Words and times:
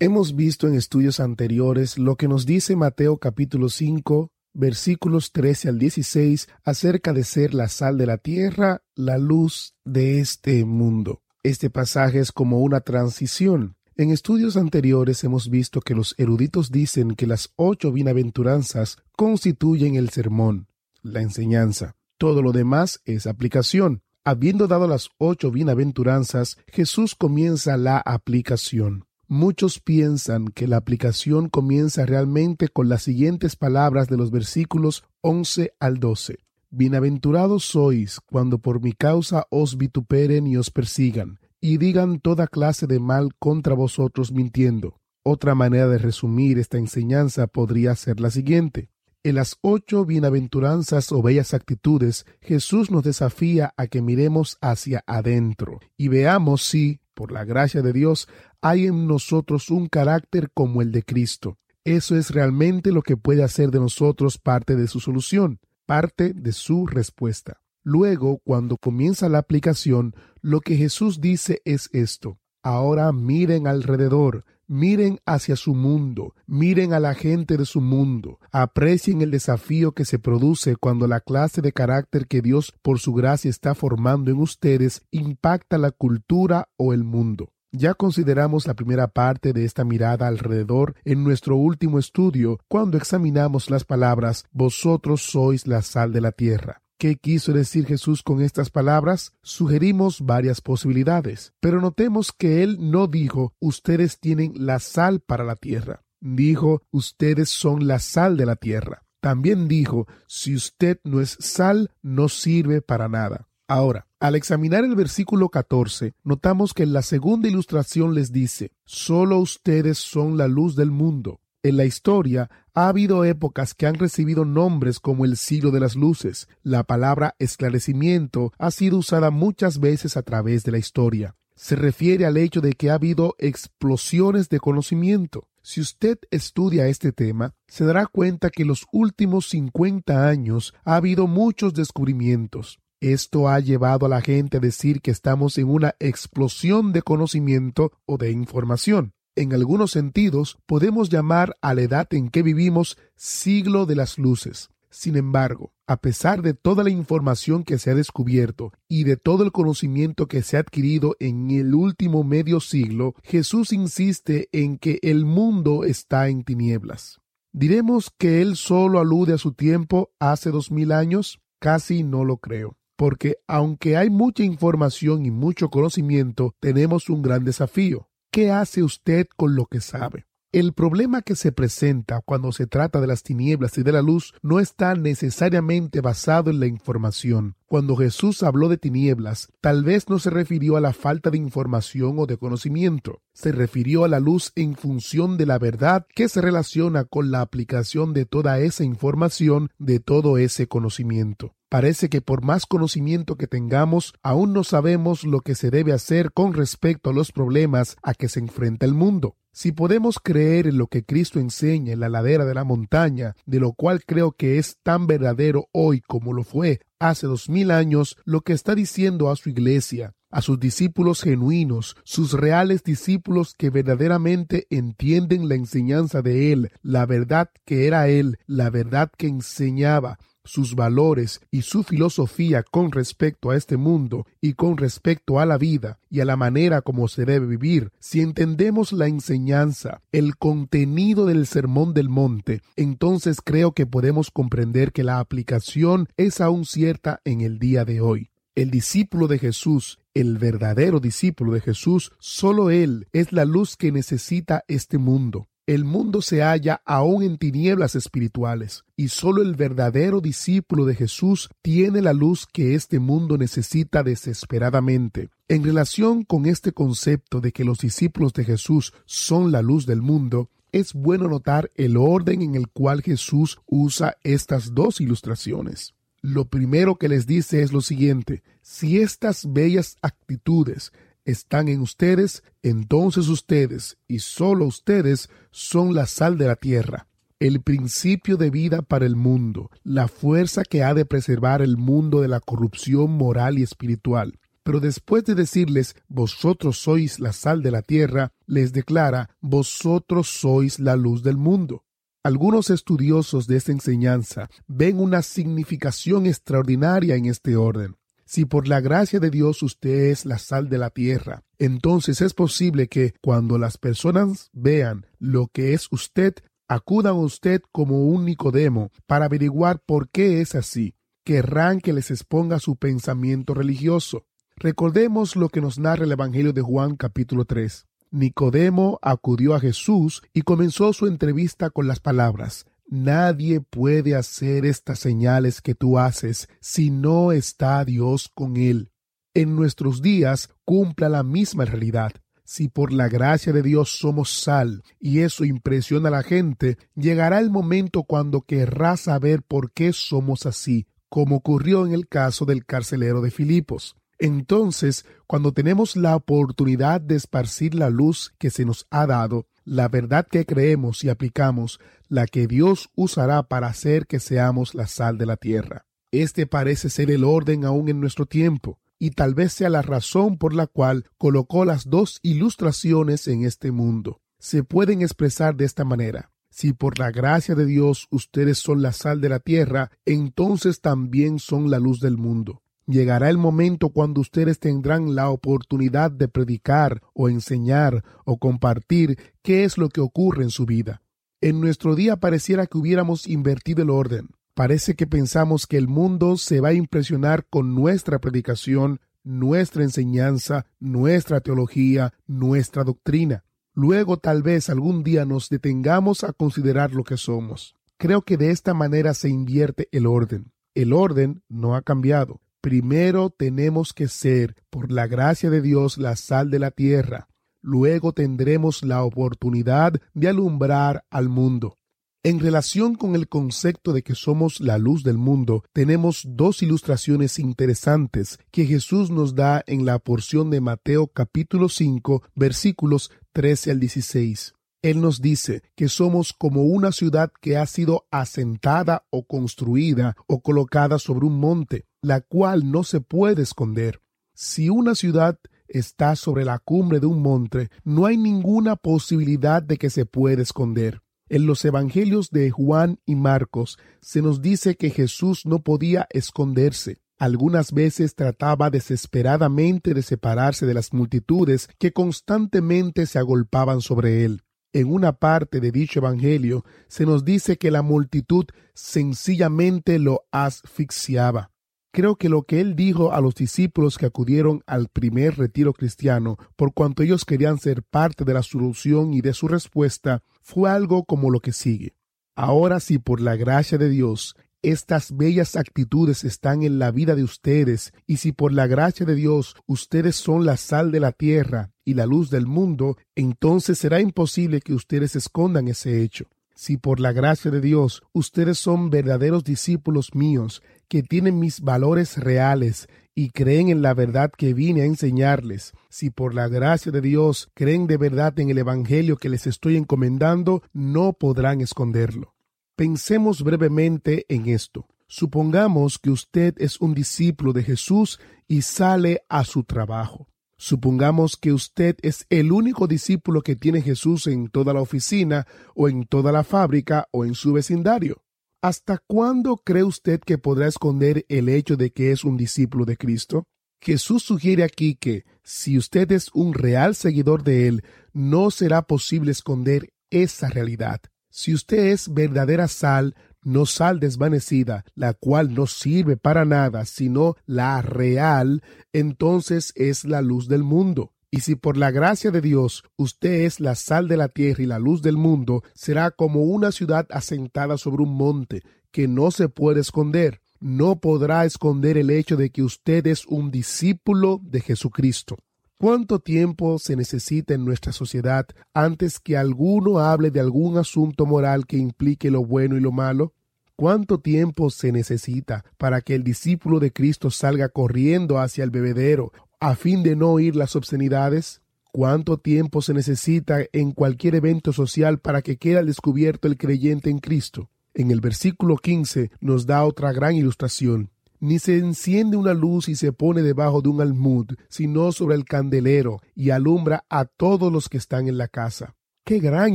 Hemos 0.00 0.36
visto 0.36 0.68
en 0.68 0.74
estudios 0.76 1.18
anteriores 1.18 1.98
lo 1.98 2.14
que 2.14 2.28
nos 2.28 2.46
dice 2.46 2.76
Mateo 2.76 3.16
capítulo 3.16 3.68
5, 3.68 4.30
versículos 4.54 5.32
13 5.32 5.70
al 5.70 5.80
16 5.80 6.48
acerca 6.62 7.12
de 7.12 7.24
ser 7.24 7.52
la 7.52 7.68
sal 7.68 7.98
de 7.98 8.06
la 8.06 8.16
tierra, 8.16 8.84
la 8.94 9.18
luz 9.18 9.74
de 9.84 10.20
este 10.20 10.64
mundo. 10.64 11.22
Este 11.42 11.68
pasaje 11.68 12.20
es 12.20 12.30
como 12.30 12.60
una 12.60 12.80
transición. 12.80 13.74
En 13.96 14.12
estudios 14.12 14.56
anteriores 14.56 15.24
hemos 15.24 15.50
visto 15.50 15.80
que 15.80 15.96
los 15.96 16.14
eruditos 16.16 16.70
dicen 16.70 17.16
que 17.16 17.26
las 17.26 17.52
ocho 17.56 17.90
bienaventuranzas 17.90 18.98
constituyen 19.16 19.96
el 19.96 20.10
sermón, 20.10 20.68
la 21.02 21.22
enseñanza. 21.22 21.96
Todo 22.18 22.40
lo 22.40 22.52
demás 22.52 23.00
es 23.04 23.26
aplicación. 23.26 24.02
Habiendo 24.22 24.68
dado 24.68 24.86
las 24.86 25.08
ocho 25.18 25.50
bienaventuranzas, 25.50 26.56
Jesús 26.68 27.16
comienza 27.16 27.76
la 27.76 27.98
aplicación. 27.98 29.07
Muchos 29.30 29.78
piensan 29.78 30.46
que 30.48 30.66
la 30.66 30.78
aplicación 30.78 31.50
comienza 31.50 32.06
realmente 32.06 32.68
con 32.68 32.88
las 32.88 33.02
siguientes 33.02 33.56
palabras 33.56 34.08
de 34.08 34.16
los 34.16 34.30
versículos 34.30 35.04
11 35.20 35.74
al 35.78 36.00
12. 36.00 36.38
Bienaventurados 36.70 37.64
sois 37.64 38.20
cuando 38.20 38.56
por 38.56 38.80
mi 38.80 38.94
causa 38.94 39.44
os 39.50 39.76
vituperen 39.76 40.46
y 40.46 40.56
os 40.56 40.70
persigan, 40.70 41.40
y 41.60 41.76
digan 41.76 42.20
toda 42.20 42.46
clase 42.46 42.86
de 42.86 43.00
mal 43.00 43.34
contra 43.38 43.74
vosotros 43.74 44.32
mintiendo. 44.32 44.98
Otra 45.22 45.54
manera 45.54 45.88
de 45.88 45.98
resumir 45.98 46.58
esta 46.58 46.78
enseñanza 46.78 47.48
podría 47.48 47.94
ser 47.96 48.20
la 48.20 48.30
siguiente. 48.30 48.88
En 49.22 49.34
las 49.34 49.58
ocho 49.60 50.06
bienaventuranzas 50.06 51.12
o 51.12 51.20
bellas 51.20 51.52
actitudes, 51.52 52.24
Jesús 52.40 52.90
nos 52.90 53.02
desafía 53.02 53.74
a 53.76 53.88
que 53.88 54.00
miremos 54.00 54.56
hacia 54.62 55.04
adentro 55.06 55.80
y 55.98 56.08
veamos 56.08 56.62
si, 56.62 57.00
por 57.12 57.32
la 57.32 57.44
gracia 57.44 57.82
de 57.82 57.92
Dios, 57.92 58.28
hay 58.60 58.86
en 58.86 59.06
nosotros 59.06 59.70
un 59.70 59.86
carácter 59.86 60.50
como 60.52 60.82
el 60.82 60.92
de 60.92 61.02
Cristo. 61.02 61.58
Eso 61.84 62.16
es 62.16 62.30
realmente 62.30 62.92
lo 62.92 63.02
que 63.02 63.16
puede 63.16 63.42
hacer 63.42 63.70
de 63.70 63.80
nosotros 63.80 64.38
parte 64.38 64.76
de 64.76 64.88
su 64.88 65.00
solución, 65.00 65.60
parte 65.86 66.34
de 66.34 66.52
su 66.52 66.86
respuesta. 66.86 67.60
Luego, 67.82 68.40
cuando 68.44 68.76
comienza 68.76 69.28
la 69.28 69.38
aplicación, 69.38 70.14
lo 70.42 70.60
que 70.60 70.76
Jesús 70.76 71.20
dice 71.20 71.62
es 71.64 71.88
esto. 71.92 72.38
Ahora 72.62 73.12
miren 73.12 73.66
alrededor, 73.66 74.44
miren 74.66 75.20
hacia 75.24 75.56
su 75.56 75.74
mundo, 75.74 76.34
miren 76.46 76.92
a 76.92 77.00
la 77.00 77.14
gente 77.14 77.56
de 77.56 77.64
su 77.64 77.80
mundo, 77.80 78.38
aprecien 78.52 79.22
el 79.22 79.30
desafío 79.30 79.92
que 79.92 80.04
se 80.04 80.18
produce 80.18 80.76
cuando 80.76 81.06
la 81.06 81.20
clase 81.20 81.62
de 81.62 81.72
carácter 81.72 82.26
que 82.26 82.42
Dios 82.42 82.74
por 82.82 82.98
su 82.98 83.14
gracia 83.14 83.48
está 83.48 83.74
formando 83.74 84.30
en 84.30 84.38
ustedes 84.38 85.02
impacta 85.10 85.78
la 85.78 85.92
cultura 85.92 86.68
o 86.76 86.92
el 86.92 87.04
mundo. 87.04 87.54
Ya 87.72 87.92
consideramos 87.92 88.66
la 88.66 88.72
primera 88.72 89.08
parte 89.08 89.52
de 89.52 89.66
esta 89.66 89.84
mirada 89.84 90.26
alrededor 90.26 90.94
en 91.04 91.22
nuestro 91.22 91.56
último 91.56 91.98
estudio 91.98 92.58
cuando 92.66 92.96
examinamos 92.96 93.68
las 93.68 93.84
palabras 93.84 94.46
Vosotros 94.52 95.22
sois 95.22 95.66
la 95.66 95.82
sal 95.82 96.12
de 96.12 96.22
la 96.22 96.32
tierra. 96.32 96.80
¿Qué 96.98 97.16
quiso 97.16 97.52
decir 97.52 97.86
Jesús 97.86 98.22
con 98.22 98.40
estas 98.40 98.70
palabras? 98.70 99.34
Sugerimos 99.42 100.22
varias 100.22 100.62
posibilidades, 100.62 101.52
pero 101.60 101.80
notemos 101.80 102.32
que 102.32 102.62
Él 102.62 102.90
no 102.90 103.06
dijo 103.06 103.52
Ustedes 103.60 104.18
tienen 104.18 104.54
la 104.56 104.78
sal 104.78 105.20
para 105.20 105.44
la 105.44 105.54
tierra. 105.54 106.02
Dijo 106.20 106.82
Ustedes 106.90 107.50
son 107.50 107.86
la 107.86 107.98
sal 107.98 108.38
de 108.38 108.46
la 108.46 108.56
tierra. 108.56 109.02
También 109.20 109.68
dijo 109.68 110.08
Si 110.26 110.54
usted 110.54 111.00
no 111.04 111.20
es 111.20 111.36
sal, 111.38 111.90
no 112.00 112.30
sirve 112.30 112.80
para 112.80 113.08
nada. 113.08 113.47
Ahora, 113.70 114.06
al 114.18 114.34
examinar 114.34 114.82
el 114.84 114.94
versículo 114.94 115.50
14, 115.50 116.14
notamos 116.24 116.72
que 116.72 116.84
en 116.84 116.94
la 116.94 117.02
segunda 117.02 117.48
ilustración 117.48 118.14
les 118.14 118.32
dice, 118.32 118.72
Solo 118.86 119.38
ustedes 119.38 119.98
son 119.98 120.38
la 120.38 120.48
luz 120.48 120.74
del 120.74 120.90
mundo. 120.90 121.40
En 121.62 121.76
la 121.76 121.84
historia 121.84 122.48
ha 122.72 122.88
habido 122.88 123.26
épocas 123.26 123.74
que 123.74 123.86
han 123.86 123.96
recibido 123.96 124.46
nombres 124.46 125.00
como 125.00 125.26
el 125.26 125.36
siglo 125.36 125.70
de 125.70 125.80
las 125.80 125.96
luces. 125.96 126.48
La 126.62 126.84
palabra 126.84 127.34
esclarecimiento 127.38 128.54
ha 128.58 128.70
sido 128.70 128.96
usada 128.96 129.30
muchas 129.30 129.80
veces 129.80 130.16
a 130.16 130.22
través 130.22 130.64
de 130.64 130.72
la 130.72 130.78
historia. 130.78 131.34
Se 131.54 131.76
refiere 131.76 132.24
al 132.24 132.38
hecho 132.38 132.62
de 132.62 132.72
que 132.72 132.88
ha 132.88 132.94
habido 132.94 133.34
explosiones 133.38 134.48
de 134.48 134.60
conocimiento. 134.60 135.46
Si 135.60 135.82
usted 135.82 136.18
estudia 136.30 136.86
este 136.86 137.12
tema, 137.12 137.52
se 137.66 137.84
dará 137.84 138.06
cuenta 138.06 138.48
que 138.48 138.62
en 138.62 138.68
los 138.68 138.86
últimos 138.92 139.50
50 139.50 140.26
años 140.26 140.72
ha 140.84 140.96
habido 140.96 141.26
muchos 141.26 141.74
descubrimientos. 141.74 142.78
Esto 143.00 143.48
ha 143.48 143.60
llevado 143.60 144.06
a 144.06 144.08
la 144.08 144.20
gente 144.20 144.56
a 144.56 144.60
decir 144.60 145.00
que 145.00 145.10
estamos 145.10 145.58
en 145.58 145.68
una 145.68 145.94
explosión 146.00 146.92
de 146.92 147.02
conocimiento 147.02 147.92
o 148.06 148.18
de 148.18 148.30
información 148.32 149.12
en 149.38 149.54
algunos 149.54 149.92
sentidos, 149.92 150.58
podemos 150.66 151.10
llamar 151.10 151.56
a 151.62 151.72
la 151.72 151.82
edad 151.82 152.12
en 152.12 152.28
que 152.28 152.42
vivimos 152.42 152.98
siglo 153.14 153.86
de 153.86 153.94
las 153.94 154.18
luces. 154.18 154.70
Sin 154.90 155.16
embargo, 155.16 155.72
a 155.86 155.98
pesar 155.98 156.42
de 156.42 156.54
toda 156.54 156.82
la 156.82 156.90
información 156.90 157.62
que 157.62 157.78
se 157.78 157.90
ha 157.90 157.94
descubierto 157.94 158.72
y 158.88 159.04
de 159.04 159.16
todo 159.16 159.44
el 159.44 159.52
conocimiento 159.52 160.26
que 160.26 160.42
se 160.42 160.56
ha 160.56 160.60
adquirido 160.60 161.14
en 161.20 161.52
el 161.52 161.74
último 161.74 162.24
medio 162.24 162.58
siglo, 162.58 163.14
Jesús 163.22 163.72
insiste 163.72 164.48
en 164.50 164.76
que 164.76 164.98
el 165.02 165.24
mundo 165.24 165.84
está 165.84 166.28
en 166.28 166.42
tinieblas. 166.42 167.20
¿Diremos 167.52 168.10
que 168.18 168.42
él 168.42 168.56
solo 168.56 168.98
alude 168.98 169.34
a 169.34 169.38
su 169.38 169.52
tiempo 169.52 170.10
hace 170.18 170.50
dos 170.50 170.72
mil 170.72 170.90
años? 170.90 171.40
Casi 171.60 172.02
no 172.02 172.24
lo 172.24 172.38
creo 172.38 172.77
porque 172.98 173.36
aunque 173.46 173.96
hay 173.96 174.10
mucha 174.10 174.42
información 174.42 175.24
y 175.24 175.30
mucho 175.30 175.70
conocimiento, 175.70 176.56
tenemos 176.58 177.08
un 177.08 177.22
gran 177.22 177.44
desafío. 177.44 178.08
¿Qué 178.32 178.50
hace 178.50 178.82
usted 178.82 179.28
con 179.36 179.54
lo 179.54 179.66
que 179.66 179.80
sabe? 179.80 180.26
El 180.50 180.72
problema 180.72 181.22
que 181.22 181.36
se 181.36 181.52
presenta 181.52 182.20
cuando 182.22 182.50
se 182.50 182.66
trata 182.66 183.00
de 183.00 183.06
las 183.06 183.22
tinieblas 183.22 183.78
y 183.78 183.84
de 183.84 183.92
la 183.92 184.02
luz 184.02 184.34
no 184.42 184.58
está 184.58 184.96
necesariamente 184.96 186.00
basado 186.00 186.50
en 186.50 186.58
la 186.58 186.66
información. 186.66 187.54
Cuando 187.68 187.96
Jesús 187.96 188.42
habló 188.42 188.70
de 188.70 188.78
tinieblas, 188.78 189.52
tal 189.60 189.84
vez 189.84 190.08
no 190.08 190.18
se 190.18 190.30
refirió 190.30 190.78
a 190.78 190.80
la 190.80 190.94
falta 190.94 191.28
de 191.28 191.36
información 191.36 192.18
o 192.18 192.24
de 192.24 192.38
conocimiento, 192.38 193.20
se 193.34 193.52
refirió 193.52 194.04
a 194.04 194.08
la 194.08 194.20
luz 194.20 194.52
en 194.54 194.74
función 194.74 195.36
de 195.36 195.44
la 195.44 195.58
verdad 195.58 196.06
que 196.14 196.30
se 196.30 196.40
relaciona 196.40 197.04
con 197.04 197.30
la 197.30 197.42
aplicación 197.42 198.14
de 198.14 198.24
toda 198.24 198.58
esa 198.58 198.84
información, 198.84 199.68
de 199.76 200.00
todo 200.00 200.38
ese 200.38 200.66
conocimiento. 200.66 201.52
Parece 201.68 202.08
que 202.08 202.22
por 202.22 202.42
más 202.42 202.64
conocimiento 202.64 203.36
que 203.36 203.46
tengamos, 203.46 204.14
aún 204.22 204.54
no 204.54 204.64
sabemos 204.64 205.24
lo 205.24 205.42
que 205.42 205.54
se 205.54 205.70
debe 205.70 205.92
hacer 205.92 206.32
con 206.32 206.54
respecto 206.54 207.10
a 207.10 207.12
los 207.12 207.32
problemas 207.32 207.98
a 208.02 208.14
que 208.14 208.30
se 208.30 208.40
enfrenta 208.40 208.86
el 208.86 208.94
mundo. 208.94 209.36
Si 209.52 209.72
podemos 209.72 210.20
creer 210.22 210.68
en 210.68 210.78
lo 210.78 210.86
que 210.86 211.04
Cristo 211.04 211.38
enseña 211.38 211.92
en 211.92 212.00
la 212.00 212.08
ladera 212.08 212.46
de 212.46 212.54
la 212.54 212.64
montaña, 212.64 213.34
de 213.44 213.60
lo 213.60 213.72
cual 213.72 214.04
creo 214.06 214.32
que 214.32 214.56
es 214.56 214.78
tan 214.82 215.06
verdadero 215.06 215.68
hoy 215.72 216.00
como 216.00 216.32
lo 216.32 216.44
fue 216.44 216.80
hace 216.98 217.26
dos 217.26 217.48
mil 217.48 217.70
años, 217.70 218.16
lo 218.24 218.40
que 218.40 218.52
está 218.52 218.74
diciendo 218.74 219.30
a 219.30 219.36
su 219.36 219.48
iglesia, 219.50 220.14
a 220.30 220.42
sus 220.42 220.60
discípulos 220.60 221.22
genuinos, 221.22 221.96
sus 222.04 222.32
reales 222.32 222.82
discípulos 222.82 223.54
que 223.56 223.70
verdaderamente 223.70 224.66
entienden 224.70 225.48
la 225.48 225.54
enseñanza 225.54 226.22
de 226.22 226.52
Él, 226.52 226.70
la 226.82 227.06
verdad 227.06 227.50
que 227.64 227.86
era 227.86 228.08
Él, 228.08 228.38
la 228.46 228.70
verdad 228.70 229.10
que 229.16 229.26
enseñaba, 229.26 230.18
sus 230.48 230.74
valores 230.74 231.40
y 231.50 231.62
su 231.62 231.82
filosofía 231.82 232.62
con 232.62 232.90
respecto 232.90 233.50
a 233.50 233.56
este 233.56 233.76
mundo 233.76 234.26
y 234.40 234.54
con 234.54 234.78
respecto 234.78 235.38
a 235.38 235.46
la 235.46 235.58
vida 235.58 235.98
y 236.10 236.20
a 236.20 236.24
la 236.24 236.36
manera 236.36 236.80
como 236.80 237.06
se 237.06 237.24
debe 237.24 237.46
vivir, 237.46 237.92
si 238.00 238.20
entendemos 238.20 238.92
la 238.92 239.06
enseñanza, 239.06 240.00
el 240.10 240.36
contenido 240.36 241.26
del 241.26 241.46
Sermón 241.46 241.92
del 241.92 242.08
Monte, 242.08 242.62
entonces 242.76 243.40
creo 243.44 243.72
que 243.72 243.86
podemos 243.86 244.30
comprender 244.30 244.92
que 244.92 245.04
la 245.04 245.20
aplicación 245.20 246.08
es 246.16 246.40
aún 246.40 246.64
cierta 246.64 247.20
en 247.24 247.42
el 247.42 247.58
día 247.58 247.84
de 247.84 248.00
hoy. 248.00 248.30
El 248.54 248.70
discípulo 248.70 249.28
de 249.28 249.38
Jesús, 249.38 250.00
el 250.14 250.38
verdadero 250.38 250.98
discípulo 250.98 251.52
de 251.52 251.60
Jesús, 251.60 252.12
solo 252.18 252.70
Él 252.70 253.06
es 253.12 253.32
la 253.32 253.44
luz 253.44 253.76
que 253.76 253.92
necesita 253.92 254.64
este 254.66 254.98
mundo. 254.98 255.46
El 255.68 255.84
mundo 255.84 256.22
se 256.22 256.40
halla 256.40 256.80
aún 256.86 257.22
en 257.22 257.36
tinieblas 257.36 257.94
espirituales, 257.94 258.84
y 258.96 259.08
solo 259.08 259.42
el 259.42 259.54
verdadero 259.54 260.22
discípulo 260.22 260.86
de 260.86 260.94
Jesús 260.94 261.50
tiene 261.60 262.00
la 262.00 262.14
luz 262.14 262.46
que 262.50 262.74
este 262.74 263.00
mundo 263.00 263.36
necesita 263.36 264.02
desesperadamente. 264.02 265.28
En 265.46 265.62
relación 265.62 266.24
con 266.24 266.46
este 266.46 266.72
concepto 266.72 267.42
de 267.42 267.52
que 267.52 267.66
los 267.66 267.80
discípulos 267.80 268.32
de 268.32 268.44
Jesús 268.44 268.94
son 269.04 269.52
la 269.52 269.60
luz 269.60 269.84
del 269.84 270.00
mundo, 270.00 270.48
es 270.72 270.94
bueno 270.94 271.28
notar 271.28 271.68
el 271.74 271.98
orden 271.98 272.40
en 272.40 272.54
el 272.54 272.68
cual 272.68 273.02
Jesús 273.02 273.60
usa 273.66 274.16
estas 274.22 274.72
dos 274.74 275.02
ilustraciones. 275.02 275.92
Lo 276.22 276.46
primero 276.46 276.96
que 276.96 277.10
les 277.10 277.26
dice 277.26 277.60
es 277.60 277.74
lo 277.74 277.82
siguiente, 277.82 278.42
si 278.62 279.02
estas 279.02 279.52
bellas 279.52 279.98
actitudes 280.00 280.92
están 281.28 281.68
en 281.68 281.82
ustedes, 281.82 282.42
entonces 282.62 283.28
ustedes, 283.28 283.98
y 284.08 284.20
solo 284.20 284.64
ustedes, 284.64 285.28
son 285.50 285.94
la 285.94 286.06
sal 286.06 286.38
de 286.38 286.46
la 286.46 286.56
tierra, 286.56 287.06
el 287.38 287.60
principio 287.60 288.38
de 288.38 288.48
vida 288.48 288.80
para 288.80 289.04
el 289.04 289.14
mundo, 289.14 289.70
la 289.84 290.08
fuerza 290.08 290.64
que 290.64 290.82
ha 290.82 290.94
de 290.94 291.04
preservar 291.04 291.60
el 291.60 291.76
mundo 291.76 292.22
de 292.22 292.28
la 292.28 292.40
corrupción 292.40 293.10
moral 293.10 293.58
y 293.58 293.62
espiritual. 293.62 294.38
Pero 294.62 294.80
después 294.80 295.24
de 295.24 295.34
decirles, 295.34 295.96
vosotros 296.08 296.78
sois 296.78 297.20
la 297.20 297.34
sal 297.34 297.62
de 297.62 297.72
la 297.72 297.82
tierra, 297.82 298.32
les 298.46 298.72
declara, 298.72 299.28
vosotros 299.42 300.28
sois 300.28 300.78
la 300.78 300.96
luz 300.96 301.22
del 301.22 301.36
mundo. 301.36 301.84
Algunos 302.22 302.70
estudiosos 302.70 303.46
de 303.46 303.56
esta 303.58 303.72
enseñanza 303.72 304.48
ven 304.66 304.98
una 304.98 305.20
significación 305.20 306.24
extraordinaria 306.24 307.16
en 307.16 307.26
este 307.26 307.54
orden. 307.56 307.97
Si 308.28 308.44
por 308.44 308.68
la 308.68 308.82
gracia 308.82 309.20
de 309.20 309.30
Dios 309.30 309.62
usted 309.62 310.10
es 310.10 310.26
la 310.26 310.36
sal 310.36 310.68
de 310.68 310.76
la 310.76 310.90
tierra, 310.90 311.44
entonces 311.58 312.20
es 312.20 312.34
posible 312.34 312.86
que 312.86 313.14
cuando 313.22 313.56
las 313.56 313.78
personas 313.78 314.50
vean 314.52 315.06
lo 315.18 315.46
que 315.46 315.72
es 315.72 315.88
usted, 315.90 316.34
acudan 316.68 317.14
a 317.14 317.20
usted 317.20 317.62
como 317.72 318.04
un 318.04 318.26
Nicodemo 318.26 318.90
para 319.06 319.24
averiguar 319.24 319.80
por 319.80 320.10
qué 320.10 320.42
es 320.42 320.54
así. 320.54 320.94
Querrán 321.24 321.80
que 321.80 321.94
les 321.94 322.10
exponga 322.10 322.58
su 322.58 322.76
pensamiento 322.76 323.54
religioso. 323.54 324.26
Recordemos 324.56 325.34
lo 325.34 325.48
que 325.48 325.62
nos 325.62 325.78
narra 325.78 326.04
el 326.04 326.12
Evangelio 326.12 326.52
de 326.52 326.60
Juan 326.60 326.96
capítulo 326.96 327.46
3. 327.46 327.86
Nicodemo 328.10 328.98
acudió 329.00 329.54
a 329.54 329.60
Jesús 329.60 330.20
y 330.34 330.42
comenzó 330.42 330.92
su 330.92 331.06
entrevista 331.06 331.70
con 331.70 331.88
las 331.88 331.98
palabras 331.98 332.66
Nadie 332.90 333.60
puede 333.60 334.16
hacer 334.16 334.64
estas 334.64 334.98
señales 334.98 335.60
que 335.60 335.74
tú 335.74 335.98
haces 335.98 336.48
si 336.58 336.90
no 336.90 337.32
está 337.32 337.84
Dios 337.84 338.30
con 338.34 338.56
él. 338.56 338.92
En 339.34 339.54
nuestros 339.54 340.00
días 340.00 340.48
cumpla 340.64 341.10
la 341.10 341.22
misma 341.22 341.66
realidad. 341.66 342.12
Si 342.44 342.68
por 342.68 342.94
la 342.94 343.10
gracia 343.10 343.52
de 343.52 343.60
Dios 343.60 343.98
somos 343.98 344.30
sal 344.30 344.82
y 344.98 345.18
eso 345.18 345.44
impresiona 345.44 346.08
a 346.08 346.12
la 346.12 346.22
gente, 346.22 346.78
llegará 346.94 347.40
el 347.40 347.50
momento 347.50 348.04
cuando 348.04 348.40
querrá 348.40 348.96
saber 348.96 349.42
por 349.42 349.70
qué 349.72 349.92
somos 349.92 350.46
así, 350.46 350.86
como 351.10 351.36
ocurrió 351.36 351.84
en 351.84 351.92
el 351.92 352.08
caso 352.08 352.46
del 352.46 352.64
carcelero 352.64 353.20
de 353.20 353.30
Filipos. 353.30 353.96
Entonces, 354.18 355.04
cuando 355.26 355.52
tenemos 355.52 355.94
la 355.94 356.16
oportunidad 356.16 357.02
de 357.02 357.16
esparcir 357.16 357.74
la 357.74 357.90
luz 357.90 358.32
que 358.38 358.48
se 358.48 358.64
nos 358.64 358.86
ha 358.88 359.06
dado, 359.06 359.46
la 359.68 359.88
verdad 359.88 360.26
que 360.26 360.46
creemos 360.46 361.04
y 361.04 361.10
aplicamos, 361.10 361.78
la 362.08 362.26
que 362.26 362.46
Dios 362.46 362.88
usará 362.94 363.42
para 363.42 363.66
hacer 363.66 364.06
que 364.06 364.18
seamos 364.18 364.74
la 364.74 364.86
sal 364.86 365.18
de 365.18 365.26
la 365.26 365.36
tierra. 365.36 365.86
Este 366.10 366.46
parece 366.46 366.88
ser 366.88 367.10
el 367.10 367.22
orden 367.22 367.64
aún 367.64 367.88
en 367.88 368.00
nuestro 368.00 368.24
tiempo, 368.24 368.80
y 368.98 369.10
tal 369.10 369.34
vez 369.34 369.52
sea 369.52 369.68
la 369.68 369.82
razón 369.82 370.38
por 370.38 370.54
la 370.54 370.66
cual 370.66 371.04
colocó 371.18 371.64
las 371.64 371.88
dos 371.88 372.18
ilustraciones 372.22 373.28
en 373.28 373.44
este 373.44 373.70
mundo. 373.70 374.20
Se 374.38 374.64
pueden 374.64 375.02
expresar 375.02 375.54
de 375.54 375.66
esta 375.66 375.84
manera. 375.84 376.30
Si 376.50 376.72
por 376.72 376.98
la 376.98 377.10
gracia 377.10 377.54
de 377.54 377.66
Dios 377.66 378.08
ustedes 378.10 378.58
son 378.58 378.80
la 378.80 378.92
sal 378.92 379.20
de 379.20 379.28
la 379.28 379.38
tierra, 379.38 379.90
entonces 380.06 380.80
también 380.80 381.38
son 381.38 381.70
la 381.70 381.78
luz 381.78 382.00
del 382.00 382.16
mundo. 382.16 382.62
Llegará 382.88 383.28
el 383.28 383.36
momento 383.36 383.90
cuando 383.90 384.22
ustedes 384.22 384.60
tendrán 384.60 385.14
la 385.14 385.28
oportunidad 385.28 386.10
de 386.10 386.26
predicar 386.26 387.02
o 387.12 387.28
enseñar 387.28 388.02
o 388.24 388.38
compartir 388.38 389.18
qué 389.42 389.64
es 389.64 389.76
lo 389.76 389.90
que 389.90 390.00
ocurre 390.00 390.42
en 390.42 390.48
su 390.48 390.64
vida. 390.64 391.02
En 391.42 391.60
nuestro 391.60 391.94
día 391.94 392.16
pareciera 392.16 392.66
que 392.66 392.78
hubiéramos 392.78 393.28
invertido 393.28 393.82
el 393.82 393.90
orden. 393.90 394.30
Parece 394.54 394.94
que 394.94 395.06
pensamos 395.06 395.66
que 395.66 395.76
el 395.76 395.86
mundo 395.86 396.38
se 396.38 396.62
va 396.62 396.70
a 396.70 396.72
impresionar 396.72 397.44
con 397.50 397.74
nuestra 397.74 398.20
predicación, 398.20 399.00
nuestra 399.22 399.82
enseñanza, 399.82 400.64
nuestra 400.80 401.42
teología, 401.42 402.14
nuestra 402.26 402.84
doctrina. 402.84 403.44
Luego 403.74 404.16
tal 404.16 404.42
vez 404.42 404.70
algún 404.70 405.04
día 405.04 405.26
nos 405.26 405.50
detengamos 405.50 406.24
a 406.24 406.32
considerar 406.32 406.94
lo 406.94 407.04
que 407.04 407.18
somos. 407.18 407.76
Creo 407.98 408.22
que 408.22 408.38
de 408.38 408.50
esta 408.50 408.72
manera 408.72 409.12
se 409.12 409.28
invierte 409.28 409.90
el 409.92 410.06
orden. 410.06 410.52
El 410.74 410.94
orden 410.94 411.42
no 411.50 411.74
ha 411.74 411.82
cambiado 411.82 412.40
Primero 412.68 413.30
tenemos 413.30 413.94
que 413.94 414.08
ser, 414.08 414.54
por 414.68 414.92
la 414.92 415.06
gracia 415.06 415.48
de 415.48 415.62
Dios, 415.62 415.96
la 415.96 416.16
sal 416.16 416.50
de 416.50 416.58
la 416.58 416.70
tierra. 416.70 417.26
Luego 417.62 418.12
tendremos 418.12 418.82
la 418.84 419.04
oportunidad 419.04 419.94
de 420.12 420.28
alumbrar 420.28 421.02
al 421.08 421.30
mundo. 421.30 421.78
En 422.22 422.40
relación 422.40 422.94
con 422.94 423.14
el 423.14 423.26
concepto 423.26 423.94
de 423.94 424.02
que 424.02 424.14
somos 424.14 424.60
la 424.60 424.76
luz 424.76 425.02
del 425.02 425.16
mundo, 425.16 425.64
tenemos 425.72 426.24
dos 426.26 426.62
ilustraciones 426.62 427.38
interesantes 427.38 428.38
que 428.50 428.66
Jesús 428.66 429.10
nos 429.10 429.34
da 429.34 429.64
en 429.66 429.86
la 429.86 429.98
porción 429.98 430.50
de 430.50 430.60
Mateo 430.60 431.06
capítulo 431.06 431.70
5 431.70 432.22
versículos 432.34 433.10
13 433.32 433.70
al 433.70 433.80
16. 433.80 434.57
Él 434.82 435.00
nos 435.00 435.20
dice 435.20 435.62
que 435.74 435.88
somos 435.88 436.32
como 436.32 436.62
una 436.62 436.92
ciudad 436.92 437.32
que 437.40 437.56
ha 437.56 437.66
sido 437.66 438.06
asentada 438.10 439.04
o 439.10 439.26
construida 439.26 440.16
o 440.28 440.40
colocada 440.40 440.98
sobre 440.98 441.26
un 441.26 441.40
monte, 441.40 441.86
la 442.00 442.20
cual 442.20 442.70
no 442.70 442.84
se 442.84 443.00
puede 443.00 443.42
esconder. 443.42 444.00
Si 444.34 444.68
una 444.68 444.94
ciudad 444.94 445.38
está 445.66 446.14
sobre 446.14 446.44
la 446.44 446.60
cumbre 446.60 447.00
de 447.00 447.06
un 447.06 447.20
monte, 447.22 447.70
no 447.82 448.06
hay 448.06 448.16
ninguna 448.16 448.76
posibilidad 448.76 449.62
de 449.62 449.78
que 449.78 449.90
se 449.90 450.06
pueda 450.06 450.42
esconder. 450.42 451.02
En 451.28 451.46
los 451.46 451.64
Evangelios 451.64 452.30
de 452.30 452.50
Juan 452.50 453.00
y 453.04 453.16
Marcos 453.16 453.78
se 454.00 454.22
nos 454.22 454.40
dice 454.40 454.76
que 454.76 454.90
Jesús 454.90 455.44
no 455.44 455.62
podía 455.62 456.06
esconderse. 456.10 457.02
Algunas 457.18 457.72
veces 457.72 458.14
trataba 458.14 458.70
desesperadamente 458.70 459.92
de 459.92 460.02
separarse 460.02 460.66
de 460.66 460.74
las 460.74 460.94
multitudes 460.94 461.68
que 461.78 461.92
constantemente 461.92 463.06
se 463.06 463.18
agolpaban 463.18 463.80
sobre 463.80 464.24
él. 464.24 464.44
En 464.72 464.92
una 464.92 465.12
parte 465.12 465.60
de 465.60 465.72
dicho 465.72 466.00
Evangelio 466.00 466.64
se 466.88 467.06
nos 467.06 467.24
dice 467.24 467.56
que 467.56 467.70
la 467.70 467.80
multitud 467.80 468.44
sencillamente 468.74 469.98
lo 469.98 470.24
asfixiaba. 470.30 471.50
Creo 471.90 472.16
que 472.16 472.28
lo 472.28 472.42
que 472.42 472.60
él 472.60 472.76
dijo 472.76 473.12
a 473.12 473.20
los 473.22 473.34
discípulos 473.34 473.96
que 473.96 474.04
acudieron 474.04 474.62
al 474.66 474.88
primer 474.88 475.38
retiro 475.38 475.72
cristiano, 475.72 476.36
por 476.54 476.74
cuanto 476.74 477.02
ellos 477.02 477.24
querían 477.24 477.58
ser 477.58 477.82
parte 477.82 478.24
de 478.24 478.34
la 478.34 478.42
solución 478.42 479.14
y 479.14 479.22
de 479.22 479.32
su 479.32 479.48
respuesta, 479.48 480.22
fue 480.42 480.70
algo 480.70 481.04
como 481.04 481.30
lo 481.30 481.40
que 481.40 481.52
sigue. 481.52 481.94
Ahora 482.36 482.78
si 482.78 482.98
por 482.98 483.22
la 483.22 483.36
gracia 483.36 483.78
de 483.78 483.88
Dios 483.88 484.36
estas 484.60 485.16
bellas 485.16 485.56
actitudes 485.56 486.24
están 486.24 486.62
en 486.62 486.78
la 486.78 486.90
vida 486.90 487.14
de 487.14 487.22
ustedes, 487.22 487.92
y 488.06 488.16
si 488.18 488.32
por 488.32 488.52
la 488.52 488.66
gracia 488.66 489.06
de 489.06 489.14
Dios 489.14 489.56
ustedes 489.66 490.16
son 490.16 490.44
la 490.44 490.56
sal 490.56 490.90
de 490.90 491.00
la 491.00 491.12
tierra 491.12 491.70
y 491.88 491.94
la 491.94 492.04
luz 492.04 492.28
del 492.28 492.46
mundo, 492.46 492.98
entonces 493.16 493.78
será 493.78 493.98
imposible 494.02 494.60
que 494.60 494.74
ustedes 494.74 495.16
escondan 495.16 495.68
ese 495.68 496.02
hecho. 496.02 496.26
Si 496.54 496.76
por 496.76 497.00
la 497.00 497.12
gracia 497.12 497.50
de 497.50 497.62
Dios 497.62 498.02
ustedes 498.12 498.58
son 498.58 498.90
verdaderos 498.90 499.42
discípulos 499.42 500.14
míos, 500.14 500.62
que 500.86 501.02
tienen 501.02 501.38
mis 501.38 501.62
valores 501.62 502.18
reales 502.18 502.88
y 503.14 503.30
creen 503.30 503.70
en 503.70 503.80
la 503.80 503.94
verdad 503.94 504.30
que 504.36 504.52
vine 504.52 504.82
a 504.82 504.84
enseñarles, 504.84 505.72
si 505.88 506.10
por 506.10 506.34
la 506.34 506.48
gracia 506.48 506.92
de 506.92 507.00
Dios 507.00 507.48
creen 507.54 507.86
de 507.86 507.96
verdad 507.96 508.38
en 508.38 508.50
el 508.50 508.58
Evangelio 508.58 509.16
que 509.16 509.30
les 509.30 509.46
estoy 509.46 509.78
encomendando, 509.78 510.62
no 510.74 511.14
podrán 511.14 511.62
esconderlo. 511.62 512.34
Pensemos 512.76 513.42
brevemente 513.42 514.26
en 514.28 514.50
esto. 514.50 514.84
Supongamos 515.06 515.98
que 515.98 516.10
usted 516.10 516.54
es 516.58 516.82
un 516.82 516.92
discípulo 516.92 517.54
de 517.54 517.62
Jesús 517.62 518.20
y 518.46 518.60
sale 518.60 519.22
a 519.30 519.44
su 519.44 519.64
trabajo. 519.64 520.28
Supongamos 520.58 521.36
que 521.36 521.52
usted 521.52 521.96
es 522.02 522.26
el 522.30 522.50
único 522.50 522.88
discípulo 522.88 523.42
que 523.42 523.54
tiene 523.54 523.80
Jesús 523.80 524.26
en 524.26 524.48
toda 524.48 524.74
la 524.74 524.80
oficina 524.80 525.46
o 525.76 525.88
en 525.88 526.04
toda 526.04 526.32
la 526.32 526.42
fábrica 526.42 527.06
o 527.12 527.24
en 527.24 527.34
su 527.34 527.52
vecindario. 527.52 528.24
¿Hasta 528.60 528.98
cuándo 528.98 529.58
cree 529.58 529.84
usted 529.84 530.20
que 530.20 530.36
podrá 530.36 530.66
esconder 530.66 531.24
el 531.28 531.48
hecho 531.48 531.76
de 531.76 531.92
que 531.92 532.10
es 532.10 532.24
un 532.24 532.36
discípulo 532.36 532.84
de 532.84 532.96
Cristo? 532.96 533.44
Jesús 533.80 534.24
sugiere 534.24 534.64
aquí 534.64 534.96
que, 534.96 535.24
si 535.44 535.78
usted 535.78 536.10
es 536.10 536.28
un 536.34 536.52
real 536.52 536.96
seguidor 536.96 537.44
de 537.44 537.68
Él, 537.68 537.84
no 538.12 538.50
será 538.50 538.82
posible 538.82 539.30
esconder 539.30 539.90
esa 540.10 540.48
realidad. 540.48 541.00
Si 541.30 541.54
usted 541.54 541.92
es 541.92 542.12
verdadera 542.12 542.66
sal, 542.66 543.14
no 543.42 543.66
sal 543.66 544.00
desvanecida, 544.00 544.84
la 544.94 545.14
cual 545.14 545.54
no 545.54 545.66
sirve 545.66 546.16
para 546.16 546.44
nada, 546.44 546.84
sino 546.84 547.36
la 547.46 547.82
real, 547.82 548.62
entonces 548.92 549.72
es 549.76 550.04
la 550.04 550.22
luz 550.22 550.48
del 550.48 550.62
mundo. 550.62 551.12
Y 551.30 551.40
si 551.40 551.56
por 551.56 551.76
la 551.76 551.90
gracia 551.90 552.30
de 552.30 552.40
Dios 552.40 552.84
usted 552.96 553.42
es 553.42 553.60
la 553.60 553.74
sal 553.74 554.08
de 554.08 554.16
la 554.16 554.28
tierra 554.28 554.62
y 554.62 554.66
la 554.66 554.78
luz 554.78 555.02
del 555.02 555.16
mundo, 555.16 555.62
será 555.74 556.10
como 556.10 556.42
una 556.44 556.72
ciudad 556.72 557.06
asentada 557.10 557.76
sobre 557.76 558.02
un 558.02 558.16
monte, 558.16 558.62
que 558.90 559.08
no 559.08 559.30
se 559.30 559.48
puede 559.48 559.80
esconder. 559.80 560.40
No 560.60 561.00
podrá 561.00 561.44
esconder 561.44 561.98
el 561.98 562.10
hecho 562.10 562.36
de 562.36 562.50
que 562.50 562.62
usted 562.62 563.06
es 563.06 563.26
un 563.26 563.50
discípulo 563.50 564.40
de 564.42 564.60
Jesucristo. 564.60 565.36
¿Cuánto 565.80 566.18
tiempo 566.18 566.80
se 566.80 566.96
necesita 566.96 567.54
en 567.54 567.64
nuestra 567.64 567.92
sociedad 567.92 568.48
antes 568.74 569.20
que 569.20 569.36
alguno 569.36 570.00
hable 570.00 570.32
de 570.32 570.40
algún 570.40 570.76
asunto 570.76 571.24
moral 571.24 571.66
que 571.66 571.76
implique 571.76 572.32
lo 572.32 572.44
bueno 572.44 572.76
y 572.76 572.80
lo 572.80 572.90
malo? 572.90 573.32
¿Cuánto 573.76 574.18
tiempo 574.18 574.70
se 574.70 574.90
necesita 574.90 575.64
para 575.76 576.00
que 576.00 576.16
el 576.16 576.24
discípulo 576.24 576.80
de 576.80 576.92
Cristo 576.92 577.30
salga 577.30 577.68
corriendo 577.68 578.40
hacia 578.40 578.64
el 578.64 578.70
bebedero 578.70 579.30
a 579.60 579.76
fin 579.76 580.02
de 580.02 580.16
no 580.16 580.30
oír 580.32 580.56
las 580.56 580.74
obscenidades? 580.74 581.62
¿Cuánto 581.92 582.38
tiempo 582.38 582.82
se 582.82 582.92
necesita 582.92 583.60
en 583.72 583.92
cualquier 583.92 584.34
evento 584.34 584.72
social 584.72 585.20
para 585.20 585.42
que 585.42 585.58
quede 585.58 585.78
al 585.78 585.86
descubierto 585.86 586.48
el 586.48 586.56
creyente 586.56 587.08
en 587.08 587.20
Cristo? 587.20 587.70
En 587.94 588.10
el 588.10 588.20
versículo 588.20 588.78
15 588.78 589.30
nos 589.40 589.64
da 589.64 589.84
otra 589.84 590.12
gran 590.12 590.34
ilustración. 590.34 591.10
Ni 591.40 591.58
se 591.58 591.78
enciende 591.78 592.36
una 592.36 592.54
luz 592.54 592.88
y 592.88 592.96
se 592.96 593.12
pone 593.12 593.42
debajo 593.42 593.82
de 593.82 593.88
un 593.88 594.00
almud, 594.00 594.46
sino 594.68 595.12
sobre 595.12 595.36
el 595.36 595.44
candelero, 595.44 596.20
y 596.34 596.50
alumbra 596.50 597.04
a 597.08 597.24
todos 597.24 597.72
los 597.72 597.88
que 597.88 597.98
están 597.98 598.28
en 598.28 598.38
la 598.38 598.48
casa. 598.48 598.94
¡Qué 599.24 599.38
gran 599.38 599.74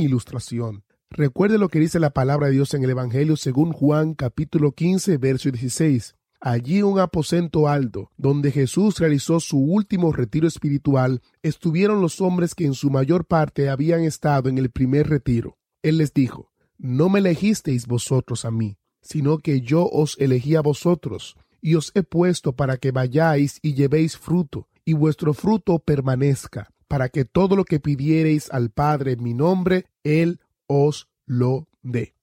ilustración! 0.00 0.84
Recuerde 1.10 1.58
lo 1.58 1.68
que 1.68 1.78
dice 1.78 2.00
la 2.00 2.10
palabra 2.10 2.48
de 2.48 2.54
Dios 2.54 2.74
en 2.74 2.82
el 2.82 2.90
Evangelio 2.90 3.36
según 3.36 3.72
Juan 3.72 4.14
capítulo 4.14 4.72
15, 4.72 5.16
verso 5.18 5.50
16. 5.50 6.16
Allí 6.40 6.82
un 6.82 6.98
aposento 6.98 7.68
alto, 7.68 8.10
donde 8.16 8.50
Jesús 8.50 8.98
realizó 8.98 9.40
su 9.40 9.58
último 9.58 10.12
retiro 10.12 10.46
espiritual, 10.46 11.22
estuvieron 11.42 12.02
los 12.02 12.20
hombres 12.20 12.54
que 12.54 12.66
en 12.66 12.74
su 12.74 12.90
mayor 12.90 13.26
parte 13.26 13.70
habían 13.70 14.02
estado 14.02 14.48
en 14.48 14.58
el 14.58 14.70
primer 14.70 15.08
retiro. 15.08 15.56
Él 15.82 15.98
les 15.98 16.12
dijo, 16.12 16.50
No 16.76 17.08
me 17.08 17.20
elegisteis 17.20 17.86
vosotros 17.86 18.44
a 18.44 18.50
mí, 18.50 18.76
sino 19.00 19.38
que 19.38 19.60
yo 19.60 19.88
os 19.88 20.16
elegí 20.18 20.56
a 20.56 20.62
vosotros, 20.62 21.36
y 21.64 21.76
os 21.76 21.92
he 21.94 22.02
puesto 22.02 22.52
para 22.52 22.76
que 22.76 22.92
vayáis 22.92 23.58
y 23.62 23.72
llevéis 23.72 24.18
fruto, 24.18 24.68
y 24.84 24.92
vuestro 24.92 25.32
fruto 25.32 25.78
permanezca, 25.78 26.68
para 26.88 27.08
que 27.08 27.24
todo 27.24 27.56
lo 27.56 27.64
que 27.64 27.80
pidiereis 27.80 28.50
al 28.50 28.68
Padre 28.68 29.12
en 29.12 29.22
mi 29.22 29.32
nombre, 29.32 29.86
Él 30.02 30.40
os 30.66 31.08
lo 31.24 31.66
dé. 31.80 32.14